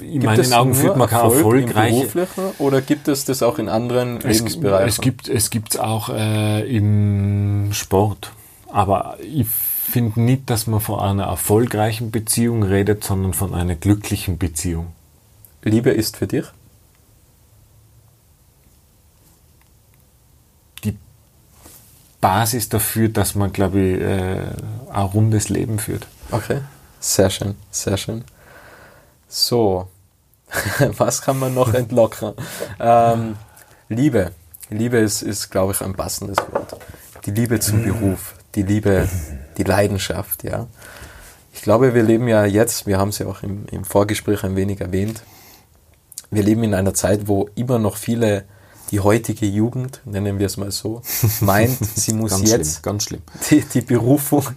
In 0.01 0.23
meinen 0.23 0.53
Augen 0.53 0.73
führt 0.73 0.97
man 0.97 1.07
kein 1.07 1.19
Erfolg 1.19 1.67
erfolgreiche... 1.67 2.27
Oder 2.59 2.81
gibt 2.81 3.07
es 3.07 3.25
das 3.25 3.43
auch 3.43 3.59
in 3.59 3.69
anderen 3.69 4.17
es, 4.17 4.39
Lebensbereichen? 4.39 4.87
Es 4.87 5.01
gibt 5.01 5.27
es 5.27 5.49
gibt's 5.49 5.77
auch 5.77 6.09
äh, 6.09 6.61
im 6.75 7.69
Sport. 7.73 8.31
Aber 8.67 9.17
ich 9.21 9.47
finde 9.47 10.21
nicht, 10.21 10.49
dass 10.49 10.67
man 10.67 10.79
von 10.79 10.99
einer 10.99 11.25
erfolgreichen 11.25 12.11
Beziehung 12.11 12.63
redet, 12.63 13.03
sondern 13.03 13.33
von 13.33 13.53
einer 13.53 13.75
glücklichen 13.75 14.37
Beziehung. 14.37 14.87
Liebe 15.63 15.89
ist 15.89 16.17
für 16.17 16.27
dich? 16.27 16.45
Basis 22.21 22.69
dafür, 22.69 23.09
dass 23.09 23.35
man, 23.35 23.53
glaube 23.53 23.79
ich, 23.79 24.01
äh, 24.01 24.91
ein 24.91 25.05
rundes 25.05 25.49
Leben 25.49 25.79
führt. 25.79 26.07
Okay, 26.31 26.59
sehr 26.99 27.29
schön, 27.29 27.55
sehr 27.71 27.97
schön. 27.97 28.23
So, 29.29 29.87
was 30.97 31.21
kann 31.21 31.39
man 31.39 31.53
noch 31.53 31.73
entlockern? 31.73 32.33
Ähm, 32.79 33.37
Liebe. 33.87 34.31
Liebe 34.69 34.97
ist, 34.97 35.21
ist 35.21 35.49
glaube 35.49 35.73
ich, 35.73 35.81
ein 35.81 35.93
passendes 35.93 36.37
Wort. 36.51 36.77
Die 37.25 37.31
Liebe 37.31 37.59
zum 37.59 37.83
Beruf, 37.83 38.35
die 38.55 38.63
Liebe, 38.63 39.07
die 39.57 39.63
Leidenschaft, 39.63 40.43
ja. 40.43 40.67
Ich 41.53 41.61
glaube, 41.61 41.93
wir 41.93 42.03
leben 42.03 42.27
ja 42.27 42.45
jetzt, 42.45 42.87
wir 42.87 42.97
haben 42.97 43.09
es 43.09 43.19
ja 43.19 43.27
auch 43.27 43.43
im, 43.43 43.65
im 43.71 43.83
Vorgespräch 43.83 44.43
ein 44.43 44.55
wenig 44.55 44.81
erwähnt, 44.81 45.23
wir 46.31 46.43
leben 46.43 46.63
in 46.63 46.73
einer 46.73 46.93
Zeit, 46.93 47.27
wo 47.27 47.49
immer 47.55 47.79
noch 47.79 47.97
viele 47.97 48.45
die 48.91 48.99
heutige 48.99 49.45
Jugend, 49.45 50.01
nennen 50.05 50.39
wir 50.39 50.47
es 50.47 50.57
mal 50.57 50.71
so, 50.71 51.01
meint, 51.41 51.77
sie 51.95 52.13
muss 52.13 52.31
ganz 52.31 52.49
jetzt 52.49 52.71
schlimm, 52.71 52.81
ganz 52.81 53.03
schlimm. 53.03 53.21
Die, 53.49 53.61
die, 53.61 53.81
Berufung, 53.81 54.47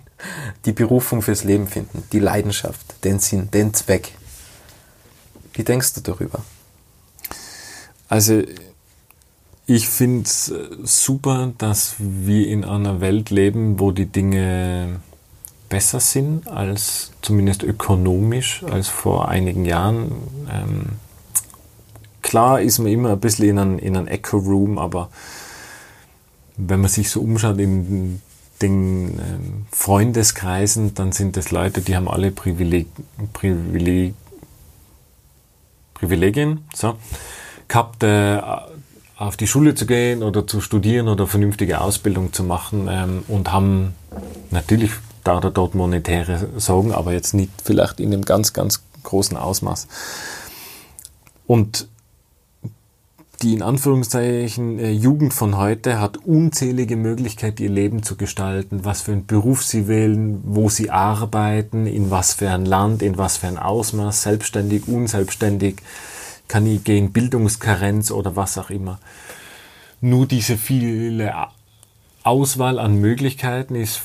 die 0.64 0.72
Berufung 0.72 1.22
fürs 1.22 1.44
Leben 1.44 1.66
finden, 1.66 2.04
die 2.12 2.18
Leidenschaft, 2.18 3.04
den 3.04 3.18
Sinn, 3.18 3.50
den 3.50 3.74
Zweck. 3.74 4.14
Wie 5.54 5.64
denkst 5.64 5.94
du 5.94 6.00
darüber? 6.00 6.40
Also 8.08 8.42
ich 9.66 9.88
finde 9.88 10.24
es 10.24 10.50
äh, 10.50 10.68
super, 10.82 11.52
dass 11.58 11.94
wir 11.98 12.48
in 12.48 12.64
einer 12.64 13.00
Welt 13.00 13.30
leben, 13.30 13.78
wo 13.78 13.90
die 13.90 14.06
Dinge 14.06 15.00
besser 15.68 16.00
sind 16.00 16.48
als 16.48 17.12
zumindest 17.22 17.62
ökonomisch 17.62 18.62
als 18.64 18.88
vor 18.88 19.28
einigen 19.28 19.64
Jahren. 19.64 20.12
Ähm, 20.50 20.82
klar 22.20 22.60
ist 22.60 22.78
man 22.78 22.88
immer 22.88 23.12
ein 23.12 23.20
bisschen 23.20 23.48
in 23.48 23.58
einem, 23.58 23.78
in 23.78 23.96
einem 23.96 24.08
Echo-Room, 24.08 24.78
aber 24.78 25.08
wenn 26.58 26.80
man 26.80 26.90
sich 26.90 27.08
so 27.08 27.20
umschaut 27.22 27.58
in 27.58 28.20
den 28.60 29.18
ähm, 29.18 29.66
Freundeskreisen, 29.70 30.94
dann 30.94 31.12
sind 31.12 31.36
das 31.36 31.50
Leute, 31.50 31.80
die 31.80 31.96
haben 31.96 32.08
alle 32.08 32.30
Privileg, 32.30 32.88
Privileg, 33.32 34.14
Privilegien 36.02 36.64
so, 36.74 36.96
gehabt, 37.68 38.02
äh, 38.02 38.40
auf 39.16 39.36
die 39.36 39.46
Schule 39.46 39.76
zu 39.76 39.86
gehen 39.86 40.24
oder 40.24 40.46
zu 40.48 40.60
studieren 40.60 41.06
oder 41.06 41.28
vernünftige 41.28 41.80
Ausbildung 41.80 42.32
zu 42.32 42.42
machen 42.42 42.88
ähm, 42.90 43.22
und 43.28 43.52
haben 43.52 43.94
natürlich 44.50 44.90
da 45.22 45.36
oder 45.36 45.52
dort 45.52 45.76
monetäre 45.76 46.48
Sorgen, 46.56 46.92
aber 46.92 47.12
jetzt 47.12 47.34
nicht 47.34 47.52
vielleicht 47.64 48.00
in 48.00 48.12
einem 48.12 48.24
ganz, 48.24 48.52
ganz 48.52 48.82
großen 49.04 49.36
Ausmaß. 49.36 49.86
Und 51.46 51.86
die 53.42 53.54
in 53.54 53.62
Anführungszeichen 53.62 54.78
äh, 54.78 54.90
Jugend 54.92 55.34
von 55.34 55.56
heute 55.56 56.00
hat 56.00 56.18
unzählige 56.18 56.96
Möglichkeiten, 56.96 57.62
ihr 57.62 57.70
Leben 57.70 58.02
zu 58.02 58.16
gestalten, 58.16 58.84
was 58.84 59.02
für 59.02 59.12
einen 59.12 59.26
Beruf 59.26 59.64
sie 59.64 59.88
wählen, 59.88 60.40
wo 60.44 60.68
sie 60.68 60.90
arbeiten, 60.90 61.86
in 61.86 62.10
was 62.10 62.34
für 62.34 62.50
ein 62.50 62.64
Land, 62.64 63.02
in 63.02 63.18
was 63.18 63.38
für 63.38 63.48
ein 63.48 63.58
Ausmaß, 63.58 64.22
selbstständig, 64.22 64.86
unselbstständig, 64.86 65.82
kann 66.46 66.66
ich 66.66 66.84
gehen, 66.84 67.12
Bildungskarenz 67.12 68.10
oder 68.10 68.36
was 68.36 68.58
auch 68.58 68.70
immer. 68.70 69.00
Nur 70.00 70.26
diese 70.26 70.56
viele 70.56 71.34
Auswahl 72.22 72.78
an 72.78 73.00
Möglichkeiten 73.00 73.74
ist 73.74 74.00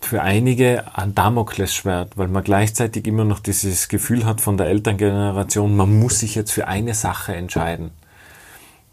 für 0.00 0.22
einige 0.22 0.96
ein 0.96 1.14
Damoklesschwert, 1.14 2.18
weil 2.18 2.28
man 2.28 2.44
gleichzeitig 2.44 3.06
immer 3.06 3.24
noch 3.24 3.38
dieses 3.38 3.88
Gefühl 3.88 4.24
hat 4.24 4.40
von 4.40 4.56
der 4.56 4.66
Elterngeneration, 4.66 5.76
man 5.76 5.98
muss 5.98 6.18
sich 6.18 6.34
jetzt 6.34 6.52
für 6.52 6.68
eine 6.68 6.94
Sache 6.94 7.34
entscheiden. 7.34 7.90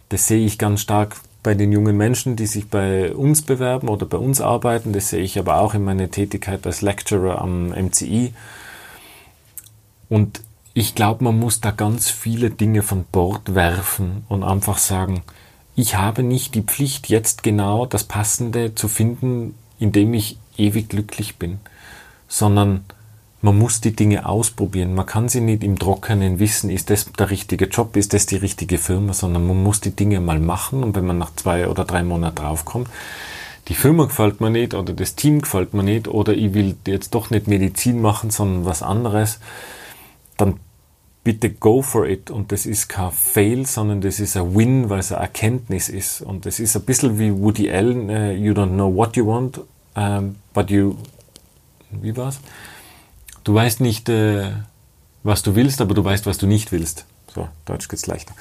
Das 0.09 0.27
sehe 0.27 0.45
ich 0.45 0.57
ganz 0.57 0.81
stark 0.81 1.17
bei 1.43 1.53
den 1.53 1.71
jungen 1.71 1.95
Menschen, 1.95 2.35
die 2.35 2.47
sich 2.47 2.69
bei 2.69 3.13
uns 3.13 3.41
bewerben 3.41 3.87
oder 3.89 4.05
bei 4.05 4.17
uns 4.17 4.41
arbeiten. 4.41 4.93
Das 4.93 5.09
sehe 5.09 5.21
ich 5.21 5.39
aber 5.39 5.59
auch 5.59 5.73
in 5.73 5.83
meiner 5.83 6.11
Tätigkeit 6.11 6.65
als 6.65 6.81
Lecturer 6.81 7.41
am 7.41 7.69
MCI. 7.69 8.33
Und 10.09 10.41
ich 10.73 10.93
glaube, 10.93 11.23
man 11.23 11.39
muss 11.39 11.61
da 11.61 11.71
ganz 11.71 12.09
viele 12.09 12.49
Dinge 12.49 12.83
von 12.83 13.03
Bord 13.11 13.55
werfen 13.55 14.25
und 14.29 14.43
einfach 14.43 14.77
sagen, 14.77 15.23
ich 15.75 15.95
habe 15.95 16.23
nicht 16.23 16.55
die 16.55 16.63
Pflicht, 16.63 17.09
jetzt 17.09 17.43
genau 17.43 17.85
das 17.85 18.03
Passende 18.03 18.75
zu 18.75 18.87
finden, 18.87 19.55
in 19.79 19.91
dem 19.91 20.13
ich 20.13 20.37
ewig 20.57 20.89
glücklich 20.89 21.37
bin, 21.37 21.59
sondern 22.27 22.83
man 23.47 23.59
muss 23.59 23.79
die 23.79 23.95
Dinge 23.95 24.25
ausprobieren. 24.25 24.93
Man 24.93 25.05
kann 25.05 25.29
sie 25.29 25.39
nicht 25.39 25.63
im 25.63 25.79
Trockenen 25.79 26.37
wissen, 26.37 26.69
ist 26.69 26.89
das 26.89 27.09
der 27.13 27.29
richtige 27.29 27.67
Job, 27.67 27.95
ist 27.95 28.13
das 28.13 28.25
die 28.25 28.35
richtige 28.35 28.77
Firma, 28.77 29.13
sondern 29.13 29.47
man 29.47 29.63
muss 29.63 29.79
die 29.79 29.95
Dinge 29.95 30.19
mal 30.19 30.37
machen 30.37 30.83
und 30.83 30.97
wenn 30.97 31.05
man 31.05 31.17
nach 31.17 31.33
zwei 31.33 31.69
oder 31.69 31.85
drei 31.85 32.03
Monaten 32.03 32.35
draufkommt, 32.35 32.89
die 33.69 33.73
Firma 33.73 34.03
gefällt 34.03 34.41
mir 34.41 34.49
nicht 34.49 34.73
oder 34.73 34.91
das 34.91 35.15
Team 35.15 35.39
gefällt 35.41 35.73
mir 35.73 35.83
nicht 35.83 36.09
oder 36.09 36.33
ich 36.33 36.53
will 36.53 36.75
jetzt 36.85 37.15
doch 37.15 37.29
nicht 37.29 37.47
Medizin 37.47 38.01
machen, 38.01 38.31
sondern 38.31 38.65
was 38.65 38.83
anderes, 38.83 39.39
dann 40.35 40.59
bitte 41.23 41.49
go 41.49 41.81
for 41.81 42.05
it. 42.05 42.29
Und 42.29 42.51
das 42.51 42.65
ist 42.65 42.89
kein 42.89 43.11
Fail, 43.11 43.65
sondern 43.65 44.01
das 44.01 44.19
ist 44.19 44.35
ein 44.35 44.57
Win, 44.57 44.89
weil 44.89 44.99
es 44.99 45.13
eine 45.13 45.21
Erkenntnis 45.21 45.87
ist. 45.87 46.21
Und 46.21 46.45
das 46.45 46.59
ist 46.59 46.75
ein 46.75 46.81
bisschen 46.81 47.17
wie 47.17 47.33
Woody 47.33 47.71
Allen, 47.71 48.09
uh, 48.09 48.31
you 48.31 48.51
don't 48.51 48.73
know 48.73 48.93
what 48.93 49.15
you 49.15 49.25
want, 49.25 49.61
um, 49.95 50.35
but 50.53 50.69
you, 50.69 50.95
wie 51.91 52.15
war's? 52.17 52.41
Du 53.47 53.53
weißt 53.53 53.79
nicht, 53.79 54.09
äh, 54.09 54.51
was 55.23 55.41
du 55.41 55.55
willst, 55.55 55.79
aber 55.79 55.93
du 55.93 56.03
weißt, 56.03 56.25
was 56.25 56.37
du 56.37 56.47
nicht 56.47 56.73
willst. 56.73 57.05
So, 57.33 57.47
Deutsch 57.63 57.87
geht's 57.87 58.05
leichter. 58.05 58.33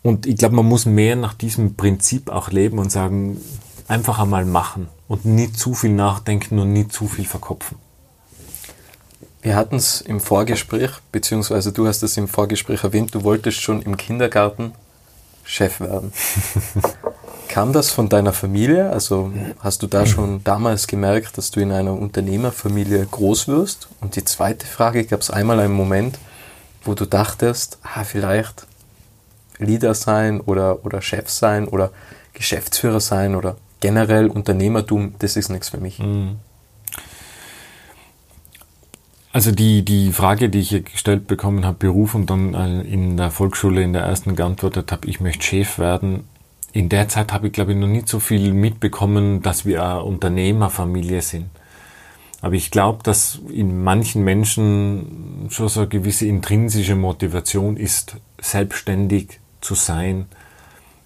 Und 0.00 0.24
ich 0.24 0.38
glaube, 0.38 0.56
man 0.56 0.64
muss 0.64 0.86
mehr 0.86 1.14
nach 1.14 1.34
diesem 1.34 1.74
Prinzip 1.74 2.30
auch 2.30 2.50
leben 2.50 2.78
und 2.78 2.90
sagen, 2.90 3.38
einfach 3.86 4.18
einmal 4.18 4.46
machen 4.46 4.88
und 5.08 5.26
nicht 5.26 5.58
zu 5.58 5.74
viel 5.74 5.90
nachdenken 5.90 6.58
und 6.58 6.72
nicht 6.72 6.90
zu 6.90 7.06
viel 7.06 7.26
verkopfen. 7.26 7.76
Wir 9.42 9.56
hatten 9.56 9.76
es 9.76 10.00
im 10.00 10.20
Vorgespräch, 10.20 10.92
beziehungsweise 11.12 11.72
du 11.72 11.86
hast 11.86 12.02
es 12.02 12.16
im 12.16 12.28
Vorgespräch 12.28 12.84
erwähnt, 12.84 13.14
du 13.14 13.24
wolltest 13.24 13.60
schon 13.60 13.82
im 13.82 13.98
Kindergarten 13.98 14.72
Chef 15.44 15.80
werden. 15.80 16.14
Kam 17.48 17.72
das 17.72 17.90
von 17.90 18.08
deiner 18.08 18.32
Familie? 18.32 18.90
Also 18.90 19.32
hast 19.60 19.82
du 19.82 19.86
da 19.86 20.06
schon 20.06 20.44
damals 20.44 20.86
gemerkt, 20.86 21.38
dass 21.38 21.50
du 21.50 21.60
in 21.60 21.72
einer 21.72 21.94
Unternehmerfamilie 21.94 23.06
groß 23.06 23.48
wirst? 23.48 23.88
Und 24.00 24.16
die 24.16 24.24
zweite 24.24 24.66
Frage, 24.66 25.04
gab 25.04 25.20
es 25.20 25.30
einmal 25.30 25.58
einen 25.60 25.74
Moment, 25.74 26.18
wo 26.84 26.94
du 26.94 27.06
dachtest, 27.06 27.78
ah, 27.82 28.04
vielleicht 28.04 28.66
Leader 29.58 29.94
sein 29.94 30.40
oder, 30.40 30.84
oder 30.84 31.02
Chef 31.02 31.28
sein 31.28 31.66
oder 31.66 31.90
Geschäftsführer 32.32 33.00
sein 33.00 33.34
oder 33.34 33.56
generell 33.80 34.28
Unternehmertum, 34.28 35.14
das 35.18 35.36
ist 35.36 35.48
nichts 35.48 35.70
für 35.70 35.78
mich. 35.78 35.98
Mhm. 35.98 36.36
Also 39.32 39.52
die, 39.52 39.84
die 39.84 40.12
Frage, 40.12 40.48
die 40.48 40.60
ich 40.60 40.84
gestellt 40.84 41.26
bekommen 41.26 41.64
habe, 41.64 41.76
Beruf 41.78 42.14
und 42.14 42.30
dann 42.30 42.54
äh, 42.54 42.80
in 42.82 43.16
der 43.16 43.30
Volksschule 43.30 43.82
in 43.82 43.92
der 43.92 44.02
ersten 44.02 44.36
geantwortet 44.36 44.90
habe, 44.90 45.06
ich 45.06 45.20
möchte 45.20 45.44
Chef 45.44 45.78
werden. 45.78 46.24
In 46.72 46.88
der 46.88 47.08
Zeit 47.08 47.32
habe 47.32 47.48
ich, 47.48 47.52
glaube 47.52 47.72
ich, 47.72 47.78
noch 47.78 47.86
nicht 47.86 48.08
so 48.08 48.20
viel 48.20 48.52
mitbekommen, 48.52 49.42
dass 49.42 49.64
wir 49.64 49.82
eine 49.82 50.02
Unternehmerfamilie 50.02 51.22
sind. 51.22 51.46
Aber 52.40 52.54
ich 52.54 52.70
glaube, 52.70 53.02
dass 53.02 53.40
in 53.48 53.82
manchen 53.82 54.22
Menschen 54.22 55.48
schon 55.50 55.68
so 55.68 55.80
eine 55.80 55.88
gewisse 55.88 56.26
intrinsische 56.26 56.94
Motivation 56.94 57.76
ist, 57.76 58.16
selbstständig 58.40 59.40
zu 59.60 59.74
sein. 59.74 60.26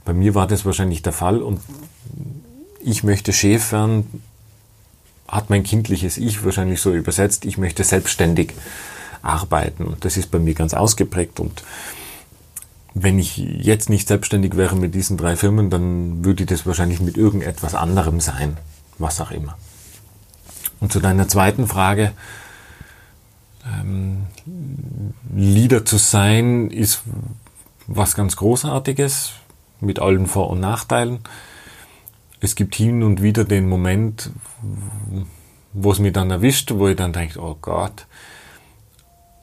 Bei 0.04 0.12
mir 0.12 0.34
war 0.34 0.46
das 0.46 0.66
wahrscheinlich 0.66 1.00
der 1.02 1.12
Fall 1.12 1.40
und 1.40 1.60
ich 2.80 3.02
möchte 3.04 3.32
Chef 3.32 3.72
werden, 3.72 4.22
hat 5.28 5.48
mein 5.48 5.62
kindliches 5.62 6.18
Ich 6.18 6.44
wahrscheinlich 6.44 6.80
so 6.80 6.92
übersetzt, 6.92 7.46
ich 7.46 7.56
möchte 7.56 7.84
selbstständig 7.84 8.52
arbeiten. 9.22 9.84
Und 9.84 10.04
das 10.04 10.18
ist 10.18 10.30
bei 10.30 10.38
mir 10.38 10.52
ganz 10.52 10.74
ausgeprägt. 10.74 11.40
Und 11.40 11.62
wenn 12.94 13.18
ich 13.18 13.36
jetzt 13.36 13.88
nicht 13.88 14.08
selbstständig 14.08 14.56
wäre 14.56 14.76
mit 14.76 14.94
diesen 14.94 15.16
drei 15.16 15.36
Firmen, 15.36 15.70
dann 15.70 16.24
würde 16.24 16.46
das 16.46 16.66
wahrscheinlich 16.66 17.00
mit 17.00 17.16
irgendetwas 17.16 17.74
anderem 17.74 18.20
sein, 18.20 18.56
was 18.98 19.20
auch 19.20 19.30
immer. 19.30 19.56
Und 20.80 20.92
zu 20.92 21.00
deiner 21.00 21.28
zweiten 21.28 21.66
Frage, 21.66 22.12
ähm, 23.66 24.26
Leader 25.34 25.84
zu 25.84 25.96
sein, 25.96 26.70
ist 26.70 27.02
was 27.86 28.14
ganz 28.14 28.36
Großartiges 28.36 29.32
mit 29.80 29.98
allen 29.98 30.26
Vor- 30.26 30.50
und 30.50 30.60
Nachteilen 30.60 31.20
es 32.42 32.56
gibt 32.56 32.74
hin 32.74 33.04
und 33.04 33.22
wieder 33.22 33.44
den 33.44 33.68
Moment, 33.68 34.30
wo 35.72 35.92
es 35.92 36.00
mich 36.00 36.12
dann 36.12 36.30
erwischt, 36.30 36.72
wo 36.74 36.88
ich 36.88 36.96
dann 36.96 37.12
denke, 37.12 37.40
oh 37.40 37.56
Gott. 37.62 38.06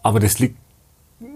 Aber 0.04 0.20
das 0.20 0.38
liegt 0.40 0.58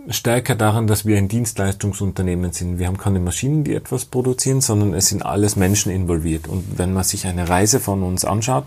stärker 0.09 0.55
daran, 0.55 0.87
dass 0.87 1.05
wir 1.05 1.17
ein 1.17 1.27
Dienstleistungsunternehmen 1.27 2.53
sind. 2.53 2.79
Wir 2.79 2.87
haben 2.87 2.97
keine 2.97 3.19
Maschinen, 3.19 3.63
die 3.63 3.75
etwas 3.75 4.05
produzieren, 4.05 4.61
sondern 4.61 4.93
es 4.93 5.07
sind 5.07 5.25
alles 5.25 5.55
Menschen 5.55 5.91
involviert. 5.91 6.47
Und 6.47 6.77
wenn 6.77 6.93
man 6.93 7.03
sich 7.03 7.27
eine 7.27 7.49
Reise 7.49 7.79
von 7.79 8.03
uns 8.03 8.23
anschaut, 8.23 8.65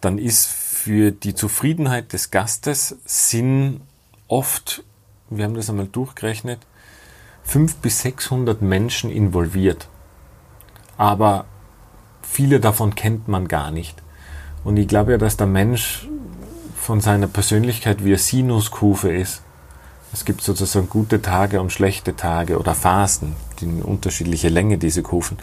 dann 0.00 0.18
ist 0.18 0.46
für 0.46 1.10
die 1.10 1.34
Zufriedenheit 1.34 2.12
des 2.12 2.30
Gastes 2.30 2.96
sind 3.04 3.80
oft, 4.28 4.84
wir 5.28 5.44
haben 5.44 5.54
das 5.54 5.68
einmal 5.68 5.88
durchgerechnet, 5.88 6.60
500 7.42 7.82
bis 7.82 8.00
600 8.02 8.62
Menschen 8.62 9.10
involviert. 9.10 9.88
Aber 10.96 11.46
viele 12.22 12.60
davon 12.60 12.94
kennt 12.94 13.26
man 13.28 13.48
gar 13.48 13.70
nicht. 13.70 14.02
Und 14.62 14.76
ich 14.76 14.86
glaube 14.86 15.12
ja, 15.12 15.18
dass 15.18 15.36
der 15.36 15.46
Mensch 15.46 16.06
von 16.76 17.00
seiner 17.00 17.26
Persönlichkeit 17.26 18.04
wie 18.04 18.10
eine 18.10 18.18
Sinuskurve 18.18 19.12
ist. 19.12 19.42
Es 20.12 20.24
gibt 20.24 20.42
sozusagen 20.42 20.88
gute 20.88 21.22
Tage 21.22 21.60
und 21.60 21.72
schlechte 21.72 22.16
Tage 22.16 22.58
oder 22.58 22.74
Phasen, 22.74 23.34
die 23.60 23.64
in 23.66 23.82
unterschiedliche 23.82 24.48
Länge 24.48 24.76
diese 24.78 25.02
Kurven. 25.02 25.38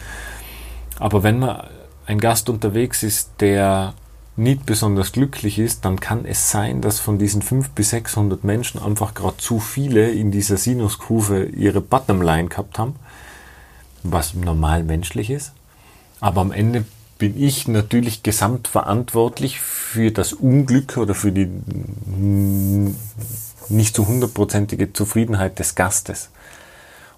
Aber 0.98 1.22
wenn 1.22 1.38
man 1.38 1.66
ein 2.06 2.18
Gast 2.20 2.50
unterwegs 2.50 3.02
ist, 3.02 3.30
der 3.40 3.94
nicht 4.36 4.66
besonders 4.66 5.12
glücklich 5.12 5.58
ist, 5.58 5.84
dann 5.84 5.98
kann 5.98 6.24
es 6.24 6.50
sein, 6.50 6.80
dass 6.80 7.00
von 7.00 7.18
diesen 7.18 7.42
500 7.42 7.74
bis 7.74 7.90
600 7.90 8.44
Menschen 8.44 8.80
einfach 8.80 9.14
gerade 9.14 9.36
zu 9.38 9.58
viele 9.58 10.10
in 10.10 10.30
dieser 10.30 10.56
Sinuskurve 10.56 11.46
ihre 11.46 11.80
Bottomline 11.80 12.48
gehabt 12.48 12.78
haben, 12.78 12.94
was 14.04 14.34
normal 14.34 14.84
menschlich 14.84 15.30
ist. 15.30 15.52
Aber 16.20 16.40
am 16.40 16.52
Ende 16.52 16.84
bin 17.18 17.40
ich 17.40 17.66
natürlich 17.66 18.22
gesamtverantwortlich 18.22 19.60
für 19.60 20.12
das 20.12 20.32
Unglück 20.32 20.96
oder 20.96 21.14
für 21.14 21.32
die 21.32 21.48
nicht 23.68 23.94
zu 23.94 24.06
hundertprozentige 24.06 24.92
Zufriedenheit 24.92 25.58
des 25.58 25.74
Gastes. 25.74 26.30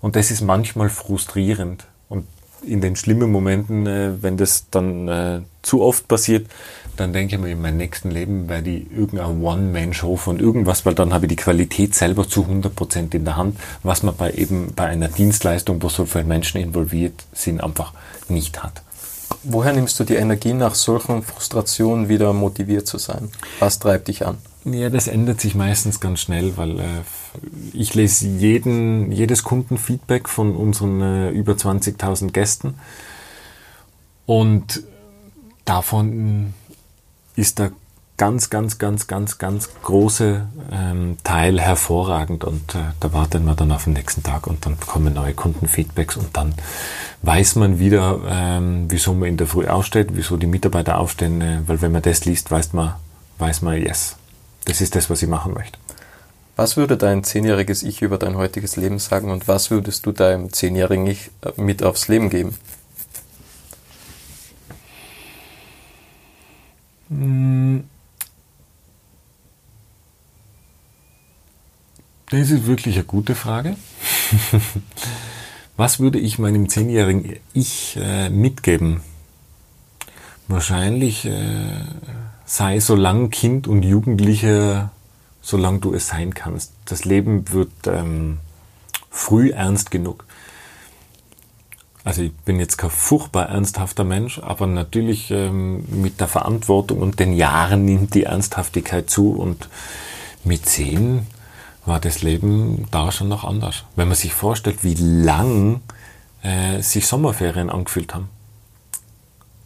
Und 0.01 0.17
das 0.17 0.31
ist 0.31 0.41
manchmal 0.41 0.89
frustrierend. 0.89 1.87
Und 2.09 2.27
in 2.63 2.81
den 2.81 2.97
schlimmen 2.97 3.31
Momenten, 3.31 3.87
äh, 3.87 4.23
wenn 4.23 4.37
das 4.37 4.67
dann 4.71 5.09
äh, 5.09 5.41
zu 5.63 5.83
oft 5.83 6.09
passiert, 6.09 6.47
dann 6.97 7.13
denke 7.13 7.37
ich 7.37 7.41
mir, 7.41 7.51
in 7.51 7.63
meinem 7.63 7.79
nächsten 7.79 8.11
Leben 8.11 8.49
werde 8.49 8.71
ich 8.71 8.91
irgendein 8.93 9.43
One-Man-Show 9.43 10.17
von 10.17 10.39
irgendwas, 10.39 10.85
weil 10.85 10.95
dann 10.95 11.15
habe 11.15 11.27
ich 11.27 11.31
die 11.31 11.37
Qualität 11.37 11.95
selber 11.95 12.29
zu 12.29 12.45
100% 12.45 13.15
in 13.15 13.25
der 13.25 13.37
Hand, 13.37 13.57
was 13.83 14.03
man 14.03 14.17
bei 14.17 14.33
eben 14.33 14.75
bei 14.75 14.87
einer 14.87 15.09
Dienstleistung, 15.09 15.83
wo 15.83 15.89
so 15.89 16.05
viele 16.05 16.25
Menschen 16.25 16.61
involviert 16.61 17.25
sind, 17.33 17.63
einfach 17.63 17.95
nicht 18.29 18.63
hat. 18.63 18.83
Woher 19.43 19.73
nimmst 19.73 19.99
du 19.99 20.05
die 20.05 20.17
Energie, 20.17 20.53
nach 20.53 20.75
solchen 20.75 21.23
Frustrationen 21.23 22.09
wieder 22.09 22.33
motiviert 22.33 22.87
zu 22.87 22.99
sein? 22.99 23.31
Was 23.61 23.79
treibt 23.79 24.09
dich 24.09 24.27
an? 24.27 24.39
Ja, 24.65 24.91
das 24.91 25.07
ändert 25.09 25.41
sich 25.41 25.55
meistens 25.55 26.01
ganz 26.01 26.21
schnell, 26.21 26.57
weil 26.57 26.81
äh, 26.81 26.85
ich 27.73 27.95
lese 27.95 28.27
jeden, 28.29 29.11
jedes 29.11 29.43
Kundenfeedback 29.43 30.29
von 30.29 30.55
unseren 30.55 31.01
äh, 31.01 31.31
über 31.31 31.55
20.000 31.55 32.31
Gästen. 32.33 32.75
Und 34.27 34.83
davon 35.65 36.53
ist 37.37 37.59
der 37.59 37.73
ganz, 38.19 38.51
ganz, 38.51 38.79
ganz, 38.79 39.07
ganz, 39.07 39.39
ganz 39.39 39.71
große 39.83 40.47
ähm, 40.71 41.17
Teil 41.25 41.59
hervorragend 41.59 42.45
und 42.45 42.75
äh, 42.75 42.93
da 43.01 43.15
warten 43.15 43.47
wir 43.47 43.55
dann 43.55 43.73
auf 43.73 43.85
den 43.85 43.95
nächsten 43.95 44.23
Tag 44.23 44.47
und 44.47 44.67
dann 44.67 44.79
kommen 44.79 45.15
neue 45.15 45.33
Kundenfeedbacks 45.33 46.19
und 46.19 46.37
dann 46.37 46.55
weiß 47.23 47.57
man 47.57 47.79
wieder, 47.79 48.21
ähm, 48.29 48.85
wieso 48.91 49.15
man 49.15 49.31
in 49.31 49.39
der 49.39 49.47
Früh 49.47 49.67
aufsteht, 49.67 50.09
wieso 50.13 50.37
die 50.37 50.47
Mitarbeiter 50.47 50.99
aufstehen, 50.99 51.41
äh, 51.41 51.61
weil 51.67 51.81
wenn 51.81 51.93
man 51.93 52.03
das 52.03 52.27
liest, 52.27 52.51
weiß 52.51 52.75
man, 52.75 52.93
weiß 53.39 53.63
man, 53.63 53.81
yes, 53.81 54.17
das 54.65 54.81
ist 54.81 54.95
das, 54.95 55.11
was 55.11 55.23
ich 55.23 55.29
machen 55.29 55.55
möchte. 55.55 55.79
Was 56.57 56.77
würde 56.77 56.97
dein 56.97 57.25
zehnjähriges 57.25 57.83
Ich 57.83 58.03
über 58.03 58.19
dein 58.19 58.37
heutiges 58.37 58.77
Leben 58.77 58.99
sagen 58.99 59.31
und 59.31 59.49
was 59.49 59.71
würdest 59.71 60.05
du 60.05 60.13
deinem 60.13 60.53
zehnjährigen 60.53 61.07
Ich 61.07 61.31
äh, 61.43 61.61
mit 61.61 61.83
aufs 61.83 62.09
Leben 62.09 62.29
geben? 62.29 62.57
Hm. 67.09 67.85
Das 72.31 72.51
ist 72.51 72.67
wirklich 72.67 72.95
eine 72.95 73.05
gute 73.05 73.35
Frage. 73.35 73.77
Was 75.77 75.99
würde 75.99 76.19
ich 76.19 76.39
meinem 76.39 76.69
zehnjährigen 76.69 77.37
Ich 77.55 77.97
äh, 78.01 78.31
mitgeben? 78.31 79.01
Wahrscheinlich 80.47 81.25
äh, 81.25 81.81
sei 82.51 82.81
so 82.81 82.97
lang 82.97 83.31
Kind 83.31 83.69
und 83.69 83.85
Jugendlicher, 83.85 84.91
solange 85.41 85.79
du 85.79 85.95
es 85.95 86.09
sein 86.09 86.35
kannst. 86.35 86.73
Das 86.85 87.05
Leben 87.05 87.53
wird 87.53 87.71
ähm, 87.87 88.39
früh 89.09 89.51
ernst 89.51 89.93
genug. 89.93 90.25
Also 92.03 92.23
ich 92.23 92.33
bin 92.33 92.59
jetzt 92.59 92.77
kein 92.77 92.91
furchtbar 92.91 93.51
ernsthafter 93.51 94.03
Mensch, 94.03 94.41
aber 94.41 94.67
natürlich 94.67 95.31
ähm, 95.31 95.85
mit 96.03 96.19
der 96.19 96.27
Verantwortung 96.27 96.99
und 96.99 97.21
den 97.21 97.35
Jahren 97.35 97.85
nimmt 97.85 98.15
die 98.15 98.25
Ernsthaftigkeit 98.25 99.09
zu 99.09 99.31
und 99.31 99.69
mit 100.43 100.67
zehn 100.67 101.29
war 101.87 102.01
das 102.01 102.23
Leben 102.23 102.89
da 102.91 103.13
schon 103.13 103.29
noch 103.29 103.45
anders. 103.45 103.85
Wenn 103.95 104.09
man 104.09 104.17
sich 104.17 104.35
vorstellt, 104.35 104.83
wie 104.83 104.95
lang 104.95 105.83
äh, 106.43 106.83
sich 106.83 107.07
Sommerferien 107.07 107.71
angefühlt 107.71 108.13
haben. 108.13 108.29